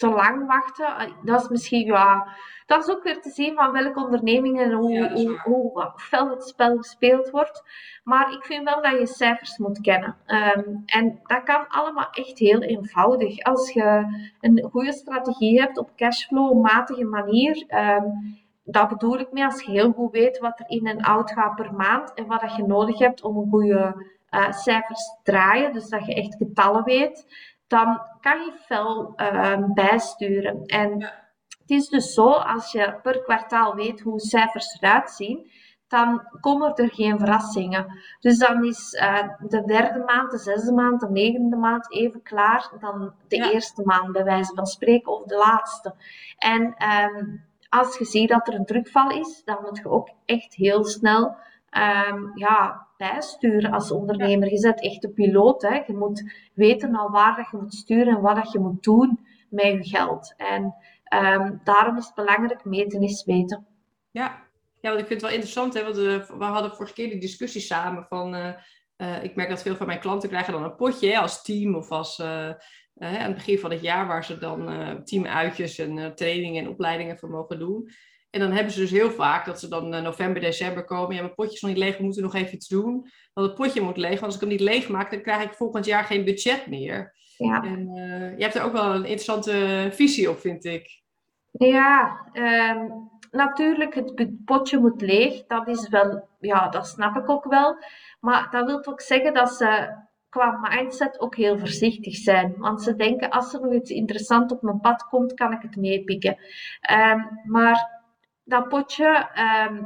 te 0.00 0.08
lang 0.08 0.46
wachten. 0.46 1.14
Dat 1.24 1.42
is 1.42 1.48
misschien, 1.48 1.86
ja, 1.86 2.26
dat 2.66 2.82
is 2.82 2.94
ook 2.94 3.02
weer 3.02 3.20
te 3.20 3.30
zien 3.30 3.54
van 3.54 3.72
welke 3.72 4.04
ondernemingen 4.04 4.64
en 4.64 4.72
hoe, 4.72 4.92
ja, 4.92 5.12
hoe, 5.12 5.40
hoe, 5.44 5.92
fel 5.96 6.30
het 6.30 6.44
spel 6.44 6.76
gespeeld 6.76 7.30
wordt. 7.30 7.62
Maar 8.04 8.32
ik 8.32 8.44
vind 8.44 8.64
wel 8.64 8.82
dat 8.82 8.98
je 8.98 9.06
cijfers 9.06 9.58
moet 9.58 9.80
kennen. 9.80 10.16
Ehm, 10.26 10.62
en 10.86 11.20
dat 11.22 11.42
kan 11.42 11.68
allemaal 11.68 12.08
echt 12.10 12.38
heel 12.38 12.60
eenvoudig. 12.60 13.42
Als 13.42 13.72
je 13.72 14.04
een 14.40 14.68
goede 14.70 14.92
strategie 14.92 15.60
hebt 15.60 15.78
op 15.78 15.96
cashflow, 15.96 16.62
matige 16.62 17.04
manier. 17.04 17.64
Um, 17.68 18.38
dat 18.64 18.88
bedoel 18.88 19.18
ik 19.18 19.32
mee 19.32 19.44
als 19.44 19.62
je 19.62 19.70
heel 19.70 19.92
goed 19.92 20.12
weet 20.12 20.38
wat 20.38 20.60
er 20.60 20.68
in 20.68 20.86
en 20.86 21.00
out 21.00 21.32
gaat 21.32 21.54
per 21.54 21.74
maand 21.74 22.14
en 22.14 22.26
wat 22.26 22.40
dat 22.40 22.56
je 22.56 22.66
nodig 22.66 22.98
hebt 22.98 23.22
om 23.22 23.36
een 23.36 23.50
goede 23.50 24.06
uh, 24.30 24.52
cijfers 24.52 25.04
te 25.04 25.18
draaien. 25.22 25.72
Dus 25.72 25.88
dat 25.88 26.06
je 26.06 26.14
echt 26.14 26.34
getallen 26.36 26.84
weet 26.84 27.26
dan 27.70 28.00
kan 28.20 28.40
je 28.40 28.52
fel 28.66 29.12
ehm, 29.16 29.72
bijsturen. 29.72 30.66
En 30.66 31.00
het 31.60 31.70
is 31.70 31.88
dus 31.88 32.14
zo, 32.14 32.30
als 32.30 32.72
je 32.72 32.98
per 33.02 33.22
kwartaal 33.22 33.74
weet 33.74 34.00
hoe 34.00 34.20
cijfers 34.20 34.78
eruit 34.80 35.10
zien, 35.10 35.50
dan 35.88 36.22
komen 36.40 36.74
er 36.74 36.90
geen 36.90 37.18
verrassingen. 37.18 38.00
Dus 38.20 38.38
dan 38.38 38.64
is 38.64 38.92
uh, 38.92 39.28
de 39.48 39.64
derde 39.64 40.04
maand, 40.06 40.30
de 40.30 40.38
zesde 40.38 40.72
maand, 40.72 41.00
de 41.00 41.10
negende 41.10 41.56
maand 41.56 41.92
even 41.92 42.22
klaar 42.22 42.70
dan 42.80 43.12
de 43.28 43.50
eerste 43.52 43.82
maand, 43.84 44.12
bij 44.12 44.24
wijze 44.24 44.54
van 44.54 44.66
spreken, 44.66 45.12
of 45.12 45.24
de 45.24 45.36
laatste. 45.36 45.94
En 46.38 46.74
um, 47.12 47.44
als 47.68 47.98
je 47.98 48.04
ziet 48.04 48.28
dat 48.28 48.48
er 48.48 48.54
een 48.54 48.66
drukval 48.66 49.10
is, 49.10 49.42
dan 49.44 49.58
moet 49.62 49.76
je 49.76 49.90
ook 49.90 50.08
echt 50.24 50.54
heel 50.54 50.84
snel 50.84 51.36
um, 52.08 52.32
ja, 52.34 52.86
bijsturen 53.00 53.72
als 53.72 53.90
ondernemer. 53.90 54.52
Je 54.52 54.60
bent 54.60 54.82
echt 54.82 55.02
de 55.02 55.08
piloot. 55.08 55.62
Hè. 55.62 55.82
Je 55.86 55.96
moet 55.96 56.32
weten 56.54 56.90
naar 56.90 57.10
waar 57.10 57.36
dat 57.36 57.50
je 57.50 57.56
moet 57.56 57.74
sturen 57.74 58.16
en 58.16 58.20
wat 58.20 58.36
dat 58.36 58.52
je 58.52 58.58
moet 58.58 58.82
doen 58.82 59.26
met 59.50 59.66
je 59.66 59.84
geld. 59.84 60.34
En 60.36 60.74
um, 61.14 61.60
daarom 61.64 61.96
is 61.96 62.06
het 62.06 62.14
belangrijk 62.14 62.64
meten 62.64 63.02
is 63.02 63.24
weten. 63.24 63.66
Ja. 64.10 64.42
ja, 64.80 64.88
want 64.88 65.00
ik 65.00 65.06
vind 65.06 65.20
het 65.20 65.30
wel 65.30 65.30
interessant. 65.30 65.74
Hè, 65.74 65.82
want 65.82 65.96
we, 65.96 66.26
we 66.38 66.44
hadden 66.44 66.74
vorige 66.74 66.94
keer 66.94 67.10
die 67.10 67.20
discussie 67.20 67.60
samen 67.60 68.06
van... 68.08 68.34
Uh, 68.34 68.52
uh, 68.96 69.24
ik 69.24 69.34
merk 69.34 69.48
dat 69.48 69.62
veel 69.62 69.76
van 69.76 69.86
mijn 69.86 70.00
klanten 70.00 70.28
krijgen 70.28 70.52
dan 70.52 70.64
een 70.64 70.76
potje 70.76 71.10
hè, 71.10 71.18
als 71.18 71.42
team 71.42 71.74
of 71.74 71.90
als... 71.90 72.18
Uh, 72.18 72.50
aan 72.98 73.14
het 73.14 73.34
begin 73.34 73.58
van 73.58 73.70
het 73.70 73.80
jaar 73.80 74.06
waar 74.06 74.24
ze 74.24 74.38
dan 74.38 75.04
teamuitjes 75.04 75.78
en 75.78 76.14
trainingen 76.14 76.64
en 76.64 76.70
opleidingen 76.70 77.18
voor 77.18 77.30
mogen 77.30 77.58
doen. 77.58 77.90
En 78.30 78.40
dan 78.40 78.50
hebben 78.50 78.72
ze 78.72 78.80
dus 78.80 78.90
heel 78.90 79.10
vaak 79.10 79.44
dat 79.44 79.60
ze 79.60 79.68
dan 79.68 79.94
uh, 79.94 80.00
november, 80.00 80.40
december 80.40 80.84
komen. 80.84 81.14
Ja, 81.14 81.22
mijn 81.22 81.34
potje 81.34 81.54
is 81.54 81.60
nog 81.60 81.70
niet 81.70 81.80
leeg, 81.80 81.96
we 81.96 82.02
moeten 82.02 82.22
nog 82.22 82.34
even 82.34 82.54
iets 82.54 82.68
doen. 82.68 83.10
Want 83.32 83.46
het 83.46 83.56
potje 83.56 83.80
moet 83.80 83.96
leeg, 83.96 84.20
want 84.20 84.22
als 84.22 84.34
ik 84.34 84.40
hem 84.40 84.50
niet 84.50 84.60
leeg 84.60 84.88
maak, 84.88 85.10
dan 85.10 85.22
krijg 85.22 85.42
ik 85.42 85.52
volgend 85.52 85.84
jaar 85.84 86.04
geen 86.04 86.24
budget 86.24 86.66
meer. 86.66 87.14
Ja. 87.36 87.62
En 87.62 87.96
uh, 87.96 88.36
je 88.36 88.42
hebt 88.42 88.54
er 88.54 88.62
ook 88.62 88.72
wel 88.72 88.94
een 88.94 89.04
interessante 89.04 89.88
visie 89.92 90.30
op, 90.30 90.38
vind 90.38 90.64
ik. 90.64 91.02
Ja, 91.50 92.26
um, 92.32 93.10
natuurlijk, 93.30 93.94
het 93.94 94.44
potje 94.44 94.78
moet 94.78 95.00
leeg. 95.00 95.46
Dat 95.46 95.68
is 95.68 95.88
wel, 95.88 96.28
ja, 96.40 96.68
dat 96.68 96.86
snap 96.86 97.16
ik 97.16 97.28
ook 97.28 97.44
wel. 97.44 97.76
Maar 98.20 98.48
dat 98.50 98.66
wil 98.66 98.86
ook 98.86 99.00
zeggen 99.00 99.34
dat 99.34 99.52
ze 99.52 99.98
qua 100.28 100.58
mindset 100.62 101.20
ook 101.20 101.36
heel 101.36 101.58
voorzichtig 101.58 102.14
zijn. 102.14 102.54
Want 102.56 102.82
ze 102.82 102.96
denken, 102.96 103.30
als 103.30 103.54
er 103.54 103.60
nog 103.60 103.72
iets 103.72 103.90
interessants 103.90 104.52
op 104.52 104.62
mijn 104.62 104.80
pad 104.80 105.08
komt, 105.08 105.34
kan 105.34 105.52
ik 105.52 105.62
het 105.62 105.76
meepikken. 105.76 106.36
Um, 106.90 107.40
maar 107.44 107.99
dat 108.50 108.68
potje, 108.68 109.28
ehm, 109.34 109.84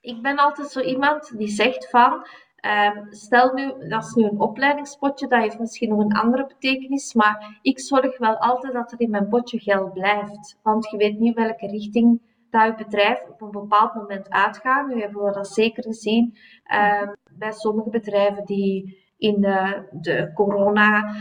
ik 0.00 0.22
ben 0.22 0.36
altijd 0.36 0.70
zo 0.70 0.80
iemand 0.80 1.38
die 1.38 1.48
zegt 1.48 1.90
van, 1.90 2.26
um, 2.64 3.06
stel 3.12 3.52
nu, 3.52 3.88
dat 3.88 4.04
is 4.04 4.14
nu 4.14 4.24
een 4.24 4.40
opleidingspotje, 4.40 5.26
dat 5.26 5.40
heeft 5.40 5.58
misschien 5.58 5.88
nog 5.88 5.98
een 5.98 6.16
andere 6.16 6.46
betekenis, 6.46 7.14
maar 7.14 7.58
ik 7.62 7.80
zorg 7.80 8.18
wel 8.18 8.36
altijd 8.36 8.72
dat 8.72 8.92
er 8.92 9.00
in 9.00 9.10
mijn 9.10 9.28
potje 9.28 9.58
geld 9.58 9.92
blijft. 9.92 10.58
Want 10.62 10.90
je 10.90 10.96
weet 10.96 11.18
niet 11.18 11.34
welke 11.34 11.66
richting 11.66 12.20
dat 12.50 12.66
je 12.66 12.84
bedrijf 12.84 13.22
op 13.30 13.40
een 13.40 13.50
bepaald 13.50 13.94
moment 13.94 14.30
uitgaat. 14.30 14.88
Nu 14.88 15.00
hebben 15.00 15.24
we 15.24 15.32
dat 15.32 15.48
zeker 15.48 15.82
gezien 15.82 16.36
um, 17.02 17.16
bij 17.38 17.52
sommige 17.52 17.90
bedrijven 17.90 18.44
die 18.44 19.02
in 19.16 19.40
de, 19.40 19.88
de 19.92 20.30
corona 20.34 21.14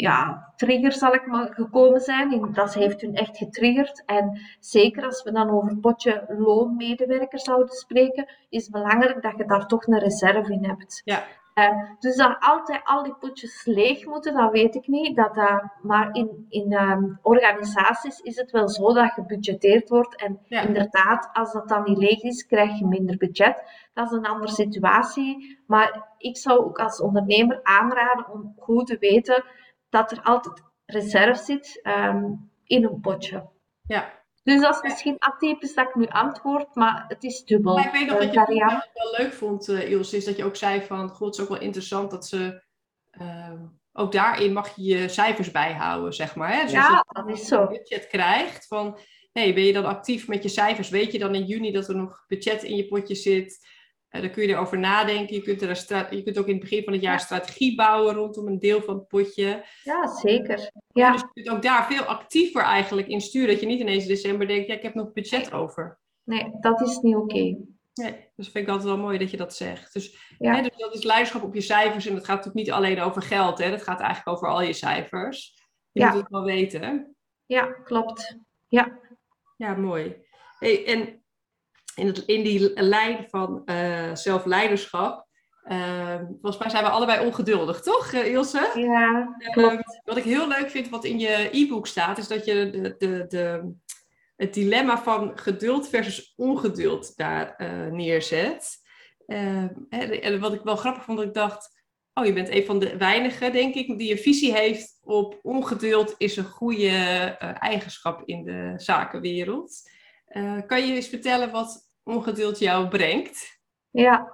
ja, 0.00 0.52
trigger 0.56 0.92
zal 0.92 1.14
ik 1.14 1.26
maar 1.26 1.52
gekomen 1.54 2.00
zijn. 2.00 2.52
Dat 2.52 2.74
heeft 2.74 3.00
hun 3.00 3.14
echt 3.14 3.36
getriggerd. 3.36 4.02
En 4.06 4.40
zeker 4.60 5.04
als 5.04 5.22
we 5.22 5.32
dan 5.32 5.50
over 5.50 5.76
potje 5.76 6.24
loonmedewerkers 6.38 7.42
zouden 7.42 7.74
spreken, 7.74 8.28
is 8.48 8.62
het 8.62 8.72
belangrijk 8.72 9.22
dat 9.22 9.36
je 9.36 9.44
daar 9.44 9.66
toch 9.66 9.86
een 9.86 9.98
reserve 9.98 10.52
in 10.52 10.64
hebt. 10.64 11.02
Ja. 11.04 11.24
Uh, 11.54 11.82
dus 11.98 12.16
dat 12.16 12.36
altijd 12.40 12.80
al 12.84 13.02
die 13.02 13.14
potjes 13.14 13.64
leeg 13.64 14.06
moeten, 14.06 14.34
dat 14.34 14.50
weet 14.50 14.74
ik 14.74 14.86
niet. 14.86 15.16
Dat, 15.16 15.36
uh, 15.36 15.58
maar 15.82 16.08
in, 16.12 16.46
in 16.48 16.72
um, 16.72 17.18
organisaties 17.22 18.20
is 18.20 18.36
het 18.36 18.50
wel 18.50 18.68
zo 18.68 18.92
dat 18.92 19.12
gebudgeteerd 19.12 19.88
wordt. 19.88 20.16
En 20.16 20.38
inderdaad, 20.48 21.30
als 21.32 21.52
dat 21.52 21.68
dan 21.68 21.82
niet 21.84 21.98
leeg 21.98 22.22
is, 22.22 22.46
krijg 22.46 22.78
je 22.78 22.86
minder 22.86 23.16
budget. 23.16 23.62
Dat 23.94 24.10
is 24.10 24.16
een 24.16 24.26
andere 24.26 24.52
situatie. 24.52 25.58
Maar 25.66 26.08
ik 26.18 26.36
zou 26.36 26.58
ook 26.58 26.78
als 26.78 27.00
ondernemer 27.00 27.60
aanraden 27.62 28.32
om 28.32 28.54
goed 28.58 28.86
te 28.86 28.96
weten 28.98 29.44
dat 29.88 30.10
er 30.10 30.22
altijd 30.22 30.62
reserve 30.86 31.44
zit 31.44 31.80
ehm, 31.82 32.24
in 32.64 32.84
een 32.84 33.00
potje. 33.00 33.48
Ja. 33.86 34.16
Dus 34.42 34.60
dat 34.60 34.74
is 34.74 34.82
misschien 34.82 35.16
atypisch 35.18 35.74
dat 35.74 35.88
ik 35.88 35.94
nu 35.94 36.06
antwoord, 36.06 36.74
maar 36.74 37.04
het 37.08 37.24
is 37.24 37.44
dubbel. 37.44 37.74
Maar 37.74 37.86
ik 37.86 37.92
weet 37.92 38.06
nog 38.06 38.18
dat 38.18 38.32
je 38.32 38.40
het 38.40 38.90
wel 38.94 39.14
leuk 39.18 39.32
vond, 39.32 39.68
uh, 39.68 39.90
Ilse, 39.90 40.16
is 40.16 40.24
dat 40.24 40.36
je 40.36 40.44
ook 40.44 40.56
zei 40.56 40.82
van, 40.82 41.08
god, 41.08 41.26
het 41.26 41.34
is 41.34 41.42
ook 41.42 41.48
wel 41.48 41.66
interessant 41.66 42.10
dat 42.10 42.26
ze, 42.26 42.62
ehm, 43.10 43.66
ook 43.92 44.12
daarin 44.12 44.52
mag 44.52 44.76
je 44.76 44.82
je 44.82 45.08
cijfers 45.08 45.50
bijhouden, 45.50 46.12
zeg 46.12 46.34
maar. 46.34 46.52
Hè? 46.52 46.62
Dus 46.62 46.72
ja, 46.72 47.04
dat 47.08 47.28
is 47.28 47.46
zo. 47.46 47.66
budget 47.66 48.06
krijgt 48.06 48.66
van, 48.66 48.98
hey, 49.32 49.54
ben 49.54 49.64
je 49.64 49.72
dan 49.72 49.84
actief 49.84 50.28
met 50.28 50.42
je 50.42 50.48
cijfers? 50.48 50.88
Weet 50.88 51.12
je 51.12 51.18
dan 51.18 51.34
in 51.34 51.44
juni 51.44 51.72
dat 51.72 51.88
er 51.88 51.96
nog 51.96 52.24
budget 52.26 52.62
in 52.62 52.76
je 52.76 52.86
potje 52.86 53.14
zit? 53.14 53.66
Uh, 54.10 54.20
dan 54.20 54.30
kun 54.30 54.42
je 54.42 54.48
erover 54.48 54.78
nadenken. 54.78 55.34
Je 55.34 55.42
kunt, 55.42 55.62
er 55.62 56.14
je 56.14 56.22
kunt 56.22 56.38
ook 56.38 56.46
in 56.46 56.52
het 56.52 56.62
begin 56.62 56.84
van 56.84 56.92
het 56.92 57.02
jaar 57.02 57.12
ja. 57.12 57.18
strategie 57.18 57.74
bouwen 57.76 58.14
rondom 58.14 58.46
een 58.46 58.58
deel 58.58 58.82
van 58.82 58.94
het 58.94 59.08
potje. 59.08 59.64
Ja, 59.82 60.06
zeker. 60.16 60.70
Ja. 60.92 61.12
Dus 61.12 61.20
je 61.20 61.42
kunt 61.42 61.56
ook 61.56 61.62
daar 61.62 61.86
veel 61.86 62.02
actiever 62.02 62.62
eigenlijk 62.62 63.08
in 63.08 63.20
sturen. 63.20 63.48
Dat 63.48 63.60
je 63.60 63.66
niet 63.66 63.80
ineens 63.80 64.02
in 64.02 64.08
december 64.08 64.46
denkt, 64.46 64.66
ja, 64.66 64.74
ik 64.74 64.82
heb 64.82 64.94
nog 64.94 65.12
budget 65.12 65.52
over. 65.52 65.98
Nee, 66.24 66.50
dat 66.60 66.80
is 66.80 66.98
niet 66.98 67.16
oké. 67.16 67.56
Nee, 67.94 68.30
dus 68.36 68.48
vind 68.48 68.66
ik 68.66 68.68
altijd 68.68 68.88
wel 68.88 68.98
mooi 68.98 69.18
dat 69.18 69.30
je 69.30 69.36
dat 69.36 69.54
zegt. 69.54 69.92
Dus, 69.92 70.34
hè, 70.38 70.62
dus 70.62 70.76
dat 70.76 70.94
is 70.94 71.02
leiderschap 71.02 71.42
op 71.42 71.54
je 71.54 71.60
cijfers. 71.60 72.06
En 72.06 72.14
dat 72.14 72.24
gaat 72.24 72.36
natuurlijk 72.36 72.66
niet 72.66 72.74
alleen 72.74 73.00
over 73.00 73.22
geld. 73.22 73.58
Hè. 73.58 73.70
Dat 73.70 73.82
gaat 73.82 74.00
eigenlijk 74.00 74.36
over 74.36 74.48
al 74.48 74.62
je 74.62 74.72
cijfers. 74.72 75.66
Je 75.92 76.04
moet 76.04 76.14
het 76.14 76.28
wel 76.28 76.44
weten. 76.44 77.16
Ja, 77.46 77.66
klopt. 77.66 78.38
Ja. 78.66 78.98
Ja, 79.56 79.74
mooi. 79.74 80.16
Hey, 80.58 80.86
en 80.86 81.22
in, 81.98 82.06
het, 82.06 82.18
in 82.18 82.42
die 82.42 82.82
lijn 82.82 83.26
van 83.30 83.62
uh, 83.64 84.14
zelfleiderschap. 84.14 85.26
Uh, 85.64 86.14
volgens 86.16 86.58
mij 86.58 86.70
zijn 86.70 86.84
we 86.84 86.90
allebei 86.90 87.26
ongeduldig, 87.26 87.80
toch, 87.80 88.12
uh, 88.12 88.26
Ilse? 88.26 88.70
Ja, 88.74 89.36
klopt. 89.50 90.00
wat 90.04 90.16
ik 90.16 90.24
heel 90.24 90.48
leuk 90.48 90.70
vind, 90.70 90.88
wat 90.88 91.04
in 91.04 91.18
je 91.18 91.48
e-book 91.52 91.86
staat, 91.86 92.18
is 92.18 92.28
dat 92.28 92.44
je 92.44 92.70
de, 92.70 92.94
de, 92.98 93.24
de, 93.28 93.72
het 94.36 94.54
dilemma 94.54 95.02
van 95.02 95.38
geduld 95.38 95.88
versus 95.88 96.32
ongeduld 96.36 97.16
daar 97.16 97.54
neerzet. 97.92 98.76
en 99.26 100.40
wat 100.40 100.52
ik 100.52 100.60
wel 100.62 100.76
grappig 100.76 101.04
vond, 101.04 101.18
dat 101.18 101.26
ik 101.26 101.34
dacht, 101.34 101.82
oh, 102.14 102.24
je 102.24 102.32
bent 102.32 102.48
een 102.48 102.64
van 102.64 102.78
de 102.78 102.96
weinigen, 102.96 103.52
denk 103.52 103.74
ik, 103.74 103.98
die 103.98 104.10
een 104.10 104.18
visie 104.18 104.52
heeft 104.52 104.98
op 105.02 105.38
ongeduld 105.42 106.14
is 106.18 106.36
een 106.36 106.44
goede 106.44 106.90
eigenschap 107.60 108.22
in 108.24 108.44
de 108.44 108.72
zakenwereld. 108.76 109.90
kan 110.66 110.86
je 110.86 110.94
eens 110.94 111.08
vertellen 111.08 111.50
wat 111.50 111.87
ongeduld 112.08 112.58
jou 112.58 112.88
brengt? 112.88 113.58
Ja, 113.90 114.32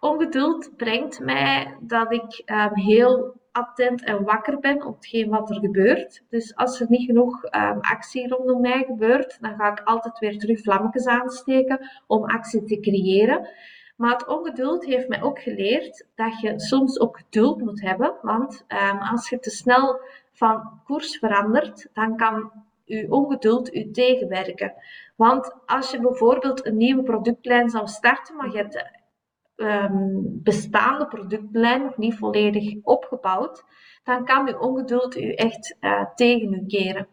ongeduld 0.00 0.76
brengt 0.76 1.20
mij 1.20 1.76
dat 1.80 2.12
ik 2.12 2.42
um, 2.46 2.74
heel 2.74 3.34
attent 3.52 4.04
en 4.04 4.24
wakker 4.24 4.58
ben 4.58 4.86
op 4.86 4.94
hetgeen 4.94 5.28
wat 5.28 5.50
er 5.50 5.56
gebeurt. 5.56 6.22
Dus 6.28 6.56
als 6.56 6.80
er 6.80 6.86
niet 6.88 7.06
genoeg 7.06 7.44
um, 7.44 7.78
actie 7.80 8.28
rondom 8.28 8.60
mij 8.60 8.84
gebeurt, 8.84 9.38
dan 9.40 9.54
ga 9.56 9.70
ik 9.70 9.80
altijd 9.84 10.18
weer 10.18 10.38
terug 10.38 10.60
vlammetjes 10.60 11.06
aansteken 11.06 11.90
om 12.06 12.24
actie 12.24 12.64
te 12.64 12.80
creëren. 12.80 13.48
Maar 13.96 14.12
het 14.12 14.26
ongeduld 14.26 14.84
heeft 14.84 15.08
mij 15.08 15.22
ook 15.22 15.38
geleerd 15.38 16.06
dat 16.14 16.40
je 16.40 16.60
soms 16.60 17.00
ook 17.00 17.18
geduld 17.18 17.60
moet 17.60 17.80
hebben. 17.80 18.14
Want 18.22 18.64
um, 18.68 18.98
als 18.98 19.28
je 19.28 19.38
te 19.38 19.50
snel 19.50 20.00
van 20.32 20.80
koers 20.84 21.18
verandert, 21.18 21.88
dan 21.92 22.16
kan 22.16 22.50
je 22.84 23.12
ongeduld 23.12 23.74
u 23.74 23.90
tegenwerken. 23.90 24.74
Want 25.16 25.56
als 25.66 25.90
je 25.90 26.00
bijvoorbeeld 26.00 26.66
een 26.66 26.76
nieuwe 26.76 27.02
productlijn 27.02 27.70
zou 27.70 27.86
starten, 27.86 28.36
maar 28.36 28.50
je 28.50 28.56
hebt 28.56 28.72
de 28.72 28.90
um, 29.56 30.40
bestaande 30.42 31.06
productlijn 31.06 31.82
nog 31.82 31.96
niet 31.96 32.14
volledig 32.14 32.74
opgebouwd, 32.82 33.64
dan 34.02 34.24
kan 34.24 34.46
je 34.46 34.60
ongeduld 34.60 35.16
u 35.16 35.32
echt 35.32 35.76
uh, 35.80 36.04
tegen 36.14 36.52
u 36.52 36.66
keren. 36.66 37.08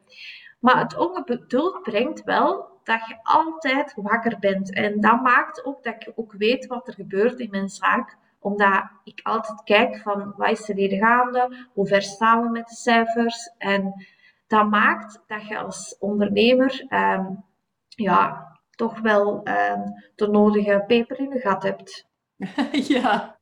Maar 0.59 0.79
het 0.79 0.97
ongeduld 0.97 1.81
brengt 1.81 2.23
wel 2.23 2.79
dat 2.83 3.07
je 3.07 3.19
altijd 3.23 3.93
wakker 3.95 4.39
bent. 4.39 4.73
En 4.73 4.99
dat 5.01 5.21
maakt 5.21 5.65
ook 5.65 5.83
dat 5.83 6.03
je 6.03 6.13
ook 6.15 6.33
weet 6.33 6.67
wat 6.67 6.87
er 6.87 6.93
gebeurt 6.93 7.39
in 7.39 7.49
mijn 7.49 7.69
zaak 7.69 8.17
Omdat 8.39 8.83
ik 9.03 9.19
altijd 9.23 9.63
kijk 9.63 9.97
van 9.97 10.33
wat 10.37 10.49
is 10.49 10.69
er 10.69 10.75
hier 10.75 10.97
gaande, 10.97 11.67
hoe 11.73 11.87
ver 11.87 12.01
staan 12.01 12.43
we 12.43 12.49
met 12.49 12.67
de 12.67 12.75
cijfers. 12.75 13.53
En 13.57 14.05
dat 14.47 14.69
maakt 14.69 15.23
dat 15.27 15.47
je 15.47 15.57
als 15.57 15.95
ondernemer 15.99 16.85
ehm, 16.87 17.25
ja, 17.95 18.51
toch 18.69 18.99
wel 18.99 19.43
ehm, 19.43 19.81
de 20.15 20.27
nodige 20.27 20.83
peper 20.87 21.19
in 21.19 21.29
de 21.29 21.39
gat 21.39 21.63
hebt. 21.63 22.07
ja. 22.93 23.39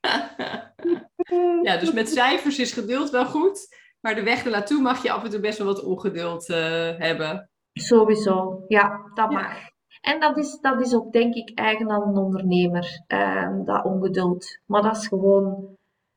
ja, 1.62 1.76
dus 1.76 1.92
met 1.92 2.08
cijfers 2.08 2.58
is 2.58 2.72
geduld 2.72 3.10
wel 3.10 3.26
goed. 3.26 3.80
Maar 4.00 4.14
de 4.14 4.22
weg 4.22 4.44
ernaartoe 4.44 4.80
mag 4.80 5.02
je 5.02 5.12
af 5.12 5.24
en 5.24 5.30
toe 5.30 5.40
best 5.40 5.58
wel 5.58 5.66
wat 5.66 5.84
ongeduld 5.84 6.48
uh, 6.48 6.56
hebben. 6.98 7.50
Sowieso, 7.72 8.64
ja, 8.68 9.10
dat 9.14 9.30
mag. 9.30 9.70
En 10.00 10.20
dat 10.20 10.36
is, 10.36 10.58
dat 10.60 10.80
is 10.80 10.94
ook 10.94 11.12
denk 11.12 11.34
ik 11.34 11.58
eigen 11.58 11.90
aan 11.90 12.08
een 12.08 12.16
ondernemer, 12.16 13.02
ehm, 13.06 13.64
dat 13.64 13.84
ongeduld. 13.84 14.60
Maar 14.66 14.82
dat 14.82 14.96
is 14.96 15.06
gewoon, 15.06 15.76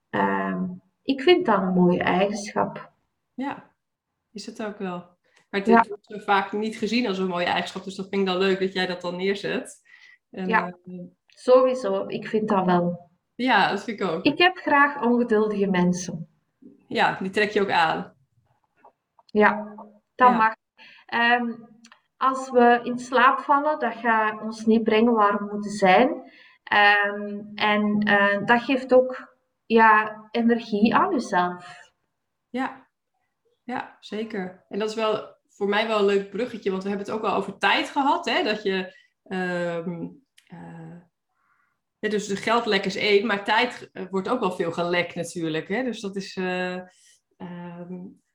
ehm, 0.10 0.64
ik 1.02 1.22
vind 1.22 1.46
dat 1.46 1.62
een 1.62 1.74
mooie 1.74 2.04
eigenschap. 2.04 2.92
Ja, 3.34 3.72
is 4.32 4.46
het 4.46 4.64
ook 4.64 4.78
wel. 4.78 5.15
Maar 5.64 5.80
het 5.80 5.88
wordt 5.88 6.24
vaak 6.24 6.52
niet 6.52 6.78
gezien 6.78 7.08
als 7.08 7.18
een 7.18 7.28
mooie 7.28 7.46
eigenschap, 7.46 7.84
dus 7.84 7.96
dat 7.96 8.08
vind 8.10 8.22
ik 8.22 8.28
dan 8.28 8.38
leuk 8.38 8.60
dat 8.60 8.74
jij 8.74 8.86
dat 8.86 9.02
dan 9.02 9.16
neerzet. 9.16 9.82
En, 10.32 10.48
ja, 10.48 10.78
uh, 10.86 11.04
sowieso. 11.26 12.08
Ik 12.08 12.28
vind 12.28 12.50
dat 12.50 12.66
wel. 12.66 13.10
Ja, 13.36 13.70
dat 13.70 13.84
vind 13.84 14.00
ik 14.00 14.08
ook. 14.08 14.24
Ik 14.24 14.38
heb 14.38 14.58
graag 14.58 15.02
ongeduldige 15.02 15.68
mensen. 15.68 16.28
Ja, 16.88 17.18
die 17.22 17.30
trek 17.30 17.52
je 17.52 17.62
ook 17.62 17.72
aan. 17.72 18.14
Ja, 19.26 19.76
dat 20.16 20.32
mag. 20.32 20.54
Ehm, 21.06 21.54
als 22.18 22.50
we 22.50 22.80
in 22.84 23.00
slaap 23.00 23.40
vallen, 23.40 23.80
dat 23.80 23.96
gaat 23.96 24.42
ons 24.42 24.66
niet 24.66 24.84
brengen 24.84 25.14
waar 25.14 25.38
we 25.38 25.52
moeten 25.52 25.72
zijn. 25.72 26.10
Um, 27.10 27.52
en 27.56 28.08
uh, 28.08 28.46
dat 28.46 28.62
geeft 28.62 28.94
ook 28.94 29.38
ja, 29.66 30.20
energie 30.32 30.96
aan 30.96 31.12
jezelf. 31.12 31.92
Ja. 32.50 32.88
ja, 33.64 33.98
zeker. 34.00 34.66
En 34.70 34.80
dat 34.80 34.90
is 34.90 34.96
wel 34.96 35.35
voor 35.56 35.68
mij 35.68 35.88
wel 35.88 36.00
een 36.00 36.06
leuk 36.06 36.30
bruggetje, 36.30 36.72
want 36.72 36.84
we 36.84 36.90
hebben 36.90 37.08
het 37.08 37.16
ook 37.16 37.22
wel 37.22 37.34
over 37.34 37.58
tijd 37.58 37.90
gehad. 37.90 38.26
Hè? 38.30 38.44
Dat 38.44 38.64
je, 38.64 38.98
um, 39.24 40.24
uh, 40.54 41.00
ja, 42.00 42.10
dus 42.10 42.28
de 42.28 42.36
geldlek 42.36 42.86
is 42.86 42.96
één, 42.96 43.26
maar 43.26 43.44
tijd 43.44 43.90
eh, 43.94 44.04
wordt 44.10 44.30
ook 44.30 44.40
wel 44.40 44.52
veel 44.52 44.72
gelekt 44.72 45.16
natuurlijk. 45.16 45.68
Hè? 45.68 45.84
Dus 45.84 46.02
dat 46.02 46.16
is, 46.16 46.36
uh, 46.36 46.80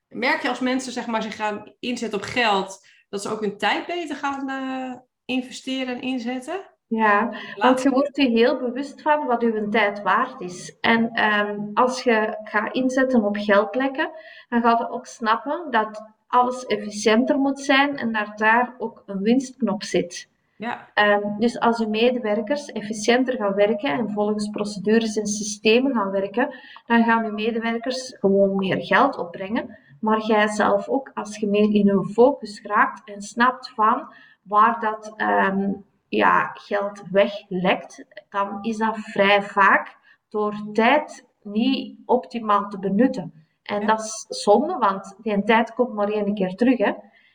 merk 0.08 0.42
je 0.42 0.48
als 0.48 0.60
mensen 0.60 0.92
zeg 0.92 1.06
maar, 1.06 1.22
zich 1.22 1.36
gaan 1.36 1.74
inzetten 1.78 2.18
op 2.18 2.24
geld, 2.24 2.86
dat 3.08 3.22
ze 3.22 3.28
ook 3.28 3.40
hun 3.40 3.58
tijd 3.58 3.86
beter 3.86 4.16
gaan 4.16 5.04
investeren 5.24 5.94
en 5.94 6.02
inzetten? 6.02 6.68
Ja, 6.86 7.34
want 7.56 7.82
je 7.82 7.90
wordt 7.90 8.16
je 8.16 8.28
heel 8.28 8.58
bewust 8.58 9.02
van 9.02 9.26
wat 9.26 9.42
je 9.42 9.66
tijd 9.70 10.02
waard 10.02 10.40
is. 10.40 10.78
En 10.80 11.24
um, 11.24 11.70
als 11.74 12.02
je 12.02 12.38
gaat 12.42 12.74
inzetten 12.74 13.24
op 13.24 13.36
geldlekken, 13.36 14.10
dan 14.48 14.62
ga 14.62 14.70
je 14.78 14.90
ook 14.90 15.06
snappen 15.06 15.70
dat 15.70 16.14
alles 16.30 16.66
efficiënter 16.66 17.38
moet 17.38 17.60
zijn 17.60 17.96
en 17.96 18.12
dat 18.12 18.38
daar 18.38 18.74
ook 18.78 19.02
een 19.06 19.22
winstknop 19.22 19.82
zit. 19.82 20.28
Ja. 20.56 20.88
Um, 20.94 21.38
dus 21.38 21.58
als 21.58 21.78
je 21.78 21.86
medewerkers 21.86 22.66
efficiënter 22.66 23.36
gaan 23.36 23.54
werken 23.54 23.90
en 23.90 24.10
volgens 24.10 24.50
procedures 24.50 25.16
en 25.16 25.26
systemen 25.26 25.92
gaan 25.92 26.10
werken, 26.10 26.54
dan 26.86 27.04
gaan 27.04 27.24
je 27.24 27.32
medewerkers 27.32 28.16
gewoon 28.18 28.56
meer 28.56 28.84
geld 28.84 29.18
opbrengen. 29.18 29.78
Maar 30.00 30.20
jij 30.26 30.48
zelf 30.48 30.88
ook, 30.88 31.10
als 31.14 31.36
je 31.36 31.46
meer 31.46 31.74
in 31.74 31.84
je 31.84 32.10
focus 32.12 32.62
raakt 32.62 33.08
en 33.08 33.22
snapt 33.22 33.70
van 33.70 34.12
waar 34.42 34.80
dat 34.80 35.14
um, 35.16 35.84
ja, 36.08 36.50
geld 36.54 37.02
weglekt, 37.10 38.04
dan 38.28 38.58
is 38.62 38.76
dat 38.76 38.98
vrij 38.98 39.42
vaak 39.42 39.96
door 40.28 40.54
tijd 40.72 41.26
niet 41.42 41.98
optimaal 42.06 42.68
te 42.68 42.78
benutten. 42.78 43.32
En 43.70 43.86
dat 43.86 44.00
is 44.00 44.26
zonde, 44.28 44.78
want 44.78 45.16
die 45.22 45.42
tijd 45.42 45.74
komt 45.74 45.94
maar 45.94 46.08
één 46.08 46.34
keer 46.34 46.54
terug. 46.54 46.78
Hè? 46.78 46.92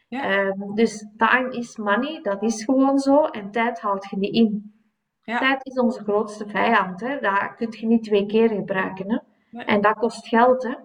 Ja. 0.08 0.40
Um, 0.40 0.76
dus 0.76 1.06
time 1.18 1.58
is 1.58 1.78
money, 1.78 2.22
dat 2.22 2.44
is 2.44 2.64
gewoon 2.64 3.00
zo. 3.00 3.26
En 3.26 3.52
tijd 3.52 3.82
haalt 3.82 4.10
je 4.10 4.18
niet 4.18 4.34
in. 4.34 4.74
Ja. 5.22 5.40
Tijd 5.40 5.66
is 5.66 5.80
onze 5.80 6.04
grootste 6.04 6.48
vijand. 6.48 7.02
Hè? 7.02 7.20
Dat 7.20 7.56
kun 7.56 7.68
je 7.72 7.88
niet 7.88 8.04
twee 8.04 8.26
keer 8.26 8.50
gebruiken. 8.50 9.12
Hè? 9.12 9.18
Nee. 9.50 9.66
En 9.66 9.82
dat 9.82 9.98
kost 9.98 10.28
geld. 10.28 10.64
Hè? 10.64 10.76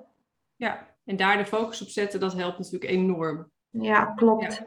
Ja, 0.57 0.87
en 1.05 1.17
daar 1.17 1.37
de 1.37 1.47
focus 1.47 1.83
op 1.83 1.89
zetten, 1.89 2.21
dat 2.21 2.33
helpt 2.33 2.59
natuurlijk 2.59 2.91
enorm. 2.91 3.51
Ja, 3.71 4.05
klopt. 4.05 4.63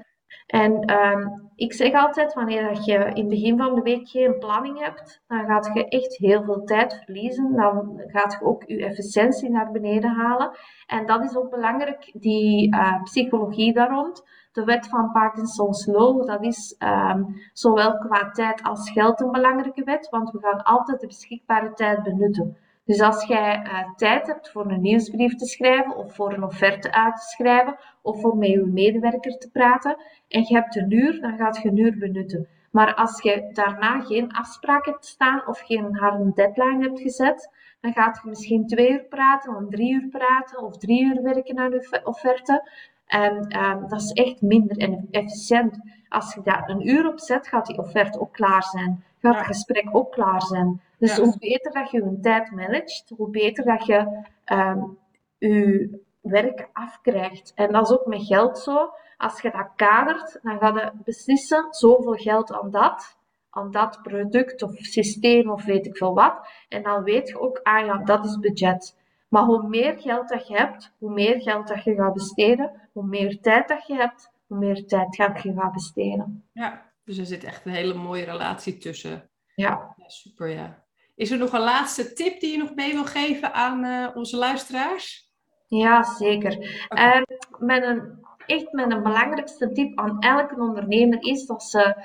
En 0.45 0.93
um, 0.93 1.51
ik 1.55 1.73
zeg 1.73 1.93
altijd, 1.93 2.33
wanneer 2.33 2.73
dat 2.73 2.85
je 2.85 2.93
in 2.93 3.15
het 3.15 3.27
begin 3.27 3.57
van 3.57 3.75
de 3.75 3.81
week 3.81 4.07
geen 4.09 4.37
planning 4.39 4.79
hebt, 4.79 5.21
dan 5.27 5.45
gaat 5.45 5.71
je 5.73 5.87
echt 5.87 6.17
heel 6.17 6.43
veel 6.43 6.63
tijd 6.63 7.01
verliezen. 7.03 7.55
Dan 7.55 8.01
gaat 8.07 8.33
je 8.39 8.45
ook 8.45 8.63
je 8.65 8.85
efficiëntie 8.85 9.49
naar 9.49 9.71
beneden 9.71 10.09
halen. 10.09 10.51
En 10.85 11.05
dat 11.05 11.23
is 11.23 11.35
ook 11.35 11.49
belangrijk, 11.49 12.11
die 12.13 12.75
uh, 12.75 13.03
psychologie 13.03 13.73
daar 13.73 13.89
rond. 13.89 14.23
De 14.51 14.63
wet 14.63 14.87
van 14.87 15.11
Parkinson's 15.11 15.85
Law, 15.85 16.27
dat 16.27 16.43
is 16.43 16.75
um, 16.79 17.35
zowel 17.53 17.97
qua 17.97 18.31
tijd 18.31 18.63
als 18.63 18.91
geld 18.91 19.21
een 19.21 19.31
belangrijke 19.31 19.83
wet, 19.83 20.09
want 20.09 20.31
we 20.31 20.39
gaan 20.39 20.63
altijd 20.63 20.99
de 20.99 21.07
beschikbare 21.07 21.73
tijd 21.73 22.03
benutten. 22.03 22.57
Dus 22.85 23.01
als 23.01 23.25
jij 23.25 23.63
uh, 23.63 23.93
tijd 23.95 24.27
hebt 24.27 24.51
voor 24.51 24.71
een 24.71 24.81
nieuwsbrief 24.81 25.35
te 25.35 25.45
schrijven 25.45 25.95
of 25.95 26.15
voor 26.15 26.33
een 26.33 26.43
offerte 26.43 26.91
uit 26.91 27.15
te 27.15 27.27
schrijven 27.27 27.77
of 28.01 28.23
om 28.23 28.37
met 28.37 28.49
je 28.49 28.65
medewerker 28.65 29.37
te 29.37 29.49
praten 29.51 29.97
en 30.27 30.41
je 30.47 30.53
hebt 30.55 30.75
een 30.75 30.91
uur, 30.91 31.21
dan 31.21 31.37
gaat 31.37 31.61
je 31.61 31.69
een 31.69 31.77
uur 31.77 31.97
benutten. 31.97 32.47
Maar 32.71 32.93
als 32.93 33.21
je 33.21 33.49
daarna 33.53 33.99
geen 33.99 34.31
afspraak 34.31 34.85
hebt 34.85 35.05
staan 35.05 35.47
of 35.47 35.59
geen 35.59 35.95
harde 35.95 36.31
deadline 36.33 36.83
hebt 36.83 36.99
gezet, 36.99 37.49
dan 37.81 37.93
gaat 37.93 38.19
je 38.23 38.29
misschien 38.29 38.67
twee 38.67 38.91
uur 38.91 39.05
praten 39.09 39.55
of 39.55 39.63
drie 39.69 39.93
uur 39.93 40.07
praten 40.07 40.63
of 40.63 40.77
drie 40.77 41.05
uur 41.05 41.21
werken 41.21 41.57
aan 41.59 41.71
je 41.71 42.01
offerte. 42.03 42.69
En 43.05 43.63
um, 43.63 43.87
dat 43.87 44.01
is 44.01 44.11
echt 44.11 44.41
minder 44.41 45.05
efficiënt. 45.11 45.79
Als 46.09 46.33
je 46.33 46.41
daar 46.43 46.69
een 46.69 46.89
uur 46.89 47.07
op 47.07 47.19
zet, 47.19 47.47
gaat 47.47 47.65
die 47.65 47.77
offerte 47.77 48.19
ook 48.19 48.33
klaar 48.33 48.63
zijn. 48.63 49.03
Gaat 49.21 49.35
het 49.35 49.45
gesprek 49.45 49.89
ook 49.91 50.11
klaar 50.11 50.41
zijn. 50.41 50.81
Dus 51.03 51.17
hoe 51.17 51.37
beter 51.39 51.71
dat 51.71 51.91
je 51.91 52.03
je 52.03 52.19
tijd 52.21 52.51
managt, 52.51 53.13
hoe 53.17 53.29
beter 53.29 53.65
dat 53.65 53.85
je 53.85 54.25
um, 54.45 54.97
je 55.37 55.99
werk 56.21 56.69
afkrijgt. 56.73 57.51
En 57.55 57.71
dat 57.71 57.89
is 57.89 57.97
ook 57.97 58.05
met 58.05 58.25
geld 58.25 58.59
zo. 58.59 58.89
Als 59.17 59.41
je 59.41 59.51
dat 59.51 59.69
kadert, 59.75 60.39
dan 60.41 60.59
ga 60.59 60.67
je 60.67 60.91
beslissen 61.03 61.67
zoveel 61.69 62.13
geld 62.13 62.53
aan 62.53 62.71
dat, 62.71 63.17
aan 63.49 63.71
dat 63.71 63.99
product 64.01 64.61
of 64.61 64.75
systeem 64.75 65.51
of 65.51 65.65
weet 65.65 65.85
ik 65.85 65.97
veel 65.97 66.13
wat. 66.13 66.47
En 66.69 66.83
dan 66.83 67.03
weet 67.03 67.27
je 67.27 67.39
ook, 67.39 67.59
ah 67.63 67.85
ja, 67.85 67.97
dat 67.97 68.25
is 68.25 68.39
budget. 68.39 68.97
Maar 69.27 69.43
hoe 69.43 69.67
meer 69.67 69.99
geld 69.99 70.29
dat 70.29 70.47
je 70.47 70.55
hebt, 70.55 70.93
hoe 70.97 71.13
meer 71.13 71.41
geld 71.41 71.67
dat 71.67 71.83
je 71.83 71.95
gaat 71.95 72.13
besteden, 72.13 72.71
hoe 72.91 73.05
meer 73.05 73.41
tijd 73.41 73.67
dat 73.67 73.87
je 73.87 73.95
hebt, 73.95 74.31
hoe 74.47 74.57
meer 74.57 74.85
tijd 74.85 75.17
dat 75.17 75.41
je 75.41 75.53
gaat 75.53 75.73
besteden. 75.73 76.43
Ja, 76.51 76.91
dus 77.03 77.17
er 77.17 77.25
zit 77.25 77.43
echt 77.43 77.65
een 77.65 77.71
hele 77.71 77.93
mooie 77.93 78.25
relatie 78.25 78.77
tussen. 78.77 79.29
Ja. 79.55 79.95
ja 79.97 80.09
super, 80.09 80.47
ja. 80.47 80.83
Is 81.15 81.32
er 81.32 81.38
nog 81.38 81.54
een 81.54 81.62
laatste 81.62 82.13
tip 82.13 82.39
die 82.39 82.52
je 82.52 82.58
nog 82.58 82.76
mee 82.76 82.93
wil 82.93 83.06
geven 83.06 83.54
aan 83.54 83.86
uh, 83.86 84.10
onze 84.15 84.38
luisteraars? 84.38 85.32
Ja, 85.67 86.04
zeker. 86.04 86.86
Okay. 86.89 87.17
Uh, 87.17 87.21
met 87.60 87.84
een, 87.84 88.26
echt 88.45 88.71
met 88.71 88.91
een 88.91 89.04
belangrijkste 89.04 89.71
tip 89.71 89.99
aan 89.99 90.19
elke 90.19 90.56
ondernemer 90.56 91.17
is 91.21 91.45
dat 91.45 91.63
ze 91.63 91.95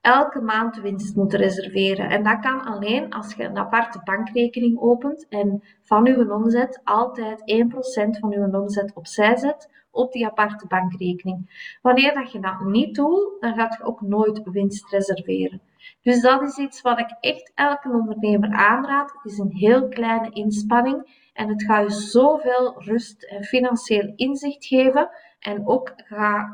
elke 0.00 0.40
maand 0.40 0.80
winst 0.80 1.16
moeten 1.16 1.38
reserveren. 1.38 2.10
En 2.10 2.22
dat 2.22 2.40
kan 2.40 2.64
alleen 2.64 3.12
als 3.12 3.34
je 3.34 3.44
een 3.44 3.58
aparte 3.58 4.00
bankrekening 4.04 4.80
opent 4.80 5.26
en 5.28 5.62
van 5.82 6.06
uw 6.06 6.32
omzet 6.32 6.80
altijd 6.84 7.40
1% 7.40 8.18
van 8.20 8.34
uw 8.34 8.60
omzet 8.60 8.92
opzij 8.94 9.36
zet 9.36 9.70
op 9.90 10.12
die 10.12 10.26
aparte 10.26 10.66
bankrekening. 10.66 11.66
Wanneer 11.82 12.14
dat 12.14 12.32
je 12.32 12.40
dat 12.40 12.60
niet 12.60 12.94
doet, 12.94 13.36
dan 13.40 13.54
gaat 13.54 13.76
je 13.78 13.84
ook 13.84 14.00
nooit 14.00 14.40
winst 14.44 14.90
reserveren. 14.90 15.60
Dus 16.02 16.20
dat 16.20 16.42
is 16.42 16.58
iets 16.58 16.80
wat 16.80 16.98
ik 16.98 17.16
echt 17.20 17.52
elke 17.54 17.90
ondernemer 17.90 18.52
aanraad. 18.52 19.12
Het 19.12 19.32
is 19.32 19.38
een 19.38 19.52
heel 19.52 19.88
kleine 19.88 20.30
inspanning 20.30 21.30
en 21.32 21.48
het 21.48 21.62
gaat 21.62 21.82
je 21.82 21.90
zoveel 21.90 22.82
rust 22.82 23.22
en 23.22 23.44
financieel 23.44 24.12
inzicht 24.16 24.66
geven. 24.66 25.10
En 25.38 25.68
ook 25.68 25.92
ga 25.96 26.48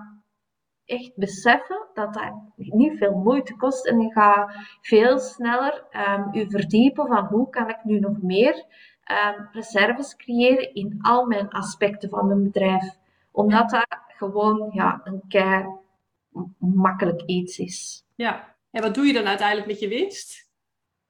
echt 0.85 1.17
beseffen 1.17 1.87
dat 1.95 2.15
dat 2.15 2.33
niet 2.57 2.99
veel 2.99 3.15
moeite 3.15 3.57
kost 3.57 3.87
en 3.87 4.01
je 4.01 4.13
gaat 4.13 4.53
veel 4.81 5.19
sneller 5.19 5.85
um, 5.93 6.33
je 6.33 6.51
verdiepen 6.51 7.07
van 7.07 7.25
hoe 7.25 7.49
kan 7.49 7.69
ik 7.69 7.85
nu 7.85 7.99
nog 7.99 8.23
meer 8.23 8.55
um, 8.55 9.49
reserves 9.53 10.17
creëren 10.17 10.75
in 10.75 10.99
al 11.01 11.27
mijn 11.27 11.49
aspecten 11.49 12.09
van 12.09 12.27
mijn 12.27 12.43
bedrijf. 12.43 12.97
Omdat 13.31 13.71
dat 13.71 13.99
gewoon 14.07 14.71
ja, 14.73 15.01
een 15.05 15.23
kei 15.29 15.67
makkelijk 16.59 17.23
iets 17.23 17.59
is. 17.59 18.05
Ja, 18.15 18.54
en 18.75 18.83
wat 18.83 18.95
doe 18.95 19.07
je 19.07 19.13
dan 19.13 19.27
uiteindelijk 19.27 19.67
met 19.67 19.81
je 19.81 19.89
winst? 19.89 20.53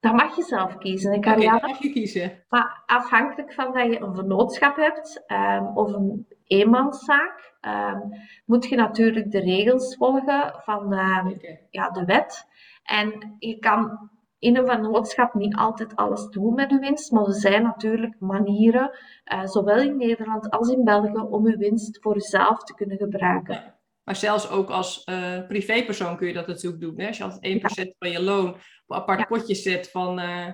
Dat 0.00 0.12
mag 0.12 0.36
je 0.36 0.42
zelf 0.42 0.78
kiezen. 0.78 1.12
Ik 1.12 1.20
kan 1.20 1.32
okay, 1.32 1.60
mag 1.60 1.78
je 1.78 1.92
kiezen. 1.92 2.44
Maar 2.48 2.82
afhankelijk 2.86 3.52
van 3.52 3.72
dat 3.72 3.84
je 3.84 4.00
een 4.00 4.14
vernootschap 4.14 4.76
hebt 4.76 5.22
um, 5.26 5.76
of 5.76 5.92
een 5.92 6.26
eenmanszaak, 6.46 7.54
um, 7.60 8.12
moet 8.44 8.68
je 8.68 8.76
natuurlijk 8.76 9.30
de 9.30 9.40
regels 9.40 9.96
volgen 9.96 10.54
van 10.64 10.92
um, 10.92 11.40
ja, 11.70 11.90
de 11.90 12.04
wet. 12.04 12.46
En 12.82 13.36
je 13.38 13.58
kan 13.58 14.10
in 14.38 14.56
een 14.56 14.66
vennootschap 14.66 15.34
niet 15.34 15.56
altijd 15.56 15.96
alles 15.96 16.28
doen 16.28 16.54
met 16.54 16.70
uw 16.70 16.78
winst, 16.78 17.12
maar 17.12 17.26
er 17.26 17.34
zijn 17.34 17.62
natuurlijk 17.62 18.14
manieren, 18.20 18.98
uh, 19.32 19.46
zowel 19.46 19.80
in 19.80 19.96
Nederland 19.96 20.50
als 20.50 20.68
in 20.68 20.84
België, 20.84 21.18
om 21.18 21.46
uw 21.46 21.56
winst 21.56 21.98
voor 22.00 22.16
uzelf 22.16 22.64
te 22.64 22.74
kunnen 22.74 22.96
gebruiken. 22.96 23.74
Maar 24.04 24.16
zelfs 24.16 24.50
ook 24.50 24.70
als 24.70 25.02
uh, 25.10 25.46
privépersoon 25.46 26.16
kun 26.16 26.26
je 26.26 26.32
dat 26.32 26.46
natuurlijk 26.46 26.82
doen. 26.82 27.00
Hè? 27.00 27.06
Als 27.06 27.16
je 27.16 27.24
altijd 27.24 27.86
1% 27.88 27.96
van 27.98 28.10
je 28.10 28.22
loon 28.22 28.48
op 28.48 28.60
een 28.86 28.96
apart 28.96 29.18
ja. 29.18 29.24
potje 29.24 29.54
zet 29.54 29.90
van... 29.90 30.18
Uh, 30.18 30.46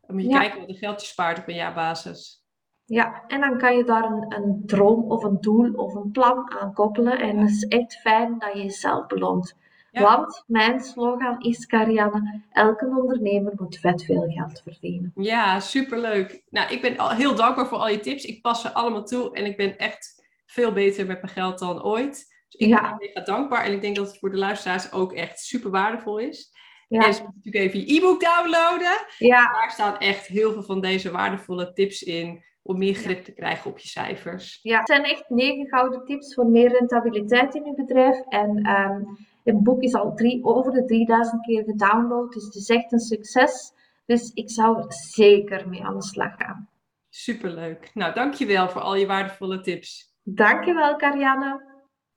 dan 0.00 0.18
moet 0.18 0.22
je 0.22 0.38
kijken 0.38 0.60
wat 0.60 0.68
een 0.68 0.74
geld 0.74 1.00
je 1.00 1.06
spaart 1.06 1.38
op 1.38 1.48
een 1.48 1.54
jaarbasis. 1.54 2.44
Ja, 2.84 3.24
en 3.26 3.40
dan 3.40 3.58
kan 3.58 3.76
je 3.76 3.84
daar 3.84 4.04
een, 4.04 4.34
een 4.34 4.62
droom 4.66 5.10
of 5.10 5.24
een 5.24 5.40
doel 5.40 5.72
of 5.72 5.94
een 5.94 6.10
plan 6.10 6.52
aan 6.60 6.74
koppelen. 6.74 7.18
En 7.18 7.38
het 7.38 7.50
is 7.50 7.64
echt 7.64 7.94
fijn 8.00 8.38
dat 8.38 8.52
je 8.52 8.62
jezelf 8.62 9.06
beloont. 9.06 9.58
Want 9.92 10.44
mijn 10.46 10.80
slogan 10.80 11.40
is, 11.40 11.66
Karianne, 11.66 12.42
elke 12.52 12.86
ondernemer 12.86 13.52
moet 13.56 13.78
vet 13.78 14.04
veel 14.04 14.26
geld 14.28 14.62
verdienen. 14.64 15.12
Ja, 15.14 15.60
superleuk. 15.60 16.42
Nou, 16.50 16.72
ik 16.72 16.80
ben 16.80 16.96
al 16.96 17.10
heel 17.10 17.34
dankbaar 17.34 17.66
voor 17.66 17.78
al 17.78 17.88
je 17.88 18.00
tips. 18.00 18.24
Ik 18.24 18.42
pas 18.42 18.60
ze 18.60 18.72
allemaal 18.72 19.04
toe 19.04 19.34
en 19.34 19.44
ik 19.44 19.56
ben 19.56 19.78
echt 19.78 20.24
veel 20.46 20.72
beter 20.72 21.06
met 21.06 21.22
mijn 21.22 21.34
geld 21.34 21.58
dan 21.58 21.82
ooit. 21.82 22.29
Ik 22.60 22.68
ja. 22.68 22.80
ben 22.80 22.96
mega 22.98 23.20
dankbaar 23.20 23.64
en 23.64 23.72
ik 23.72 23.80
denk 23.80 23.96
dat 23.96 24.06
het 24.06 24.18
voor 24.18 24.30
de 24.30 24.36
luisteraars 24.36 24.92
ook 24.92 25.12
echt 25.12 25.38
super 25.38 25.70
waardevol 25.70 26.18
is. 26.18 26.52
Ja. 26.88 27.06
En 27.06 27.14
ze 27.14 27.22
moeten 27.22 27.40
natuurlijk 27.44 27.74
even 27.74 27.86
je 27.86 27.96
e-book 27.96 28.20
downloaden. 28.20 28.98
Ja. 29.18 29.52
Daar 29.52 29.70
staan 29.70 29.98
echt 29.98 30.26
heel 30.26 30.52
veel 30.52 30.62
van 30.62 30.80
deze 30.80 31.10
waardevolle 31.10 31.72
tips 31.72 32.02
in 32.02 32.44
om 32.62 32.78
meer 32.78 32.94
grip 32.94 33.24
te 33.24 33.32
krijgen 33.32 33.70
op 33.70 33.78
je 33.78 33.88
cijfers. 33.88 34.58
Ja, 34.62 34.78
het 34.78 34.86
zijn 34.86 35.04
echt 35.04 35.28
negen 35.28 35.68
gouden 35.68 36.04
tips 36.04 36.34
voor 36.34 36.46
meer 36.46 36.68
rentabiliteit 36.68 37.54
in 37.54 37.64
je 37.64 37.74
bedrijf. 37.74 38.20
En 38.28 38.68
um, 38.68 39.18
het 39.44 39.62
boek 39.62 39.82
is 39.82 39.94
al 39.94 40.14
drie, 40.14 40.44
over 40.44 40.72
de 40.72 40.84
3000 40.84 41.42
keer 41.42 41.64
gedownload, 41.64 42.32
dus 42.32 42.44
het 42.44 42.54
is 42.54 42.68
echt 42.68 42.92
een 42.92 43.00
succes. 43.00 43.72
Dus 44.06 44.30
ik 44.34 44.50
zou 44.50 44.78
er 44.78 44.92
zeker 44.92 45.68
mee 45.68 45.84
aan 45.84 45.98
de 45.98 46.04
slag 46.04 46.34
gaan. 46.36 46.68
Superleuk. 47.08 47.90
Nou, 47.94 48.14
dankjewel 48.14 48.68
voor 48.68 48.80
al 48.80 48.94
je 48.94 49.06
waardevolle 49.06 49.60
tips. 49.60 50.14
Dankjewel, 50.22 50.96
Karianne. 50.96 51.69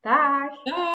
Dag. 0.03 0.51
Dag. 0.65 0.83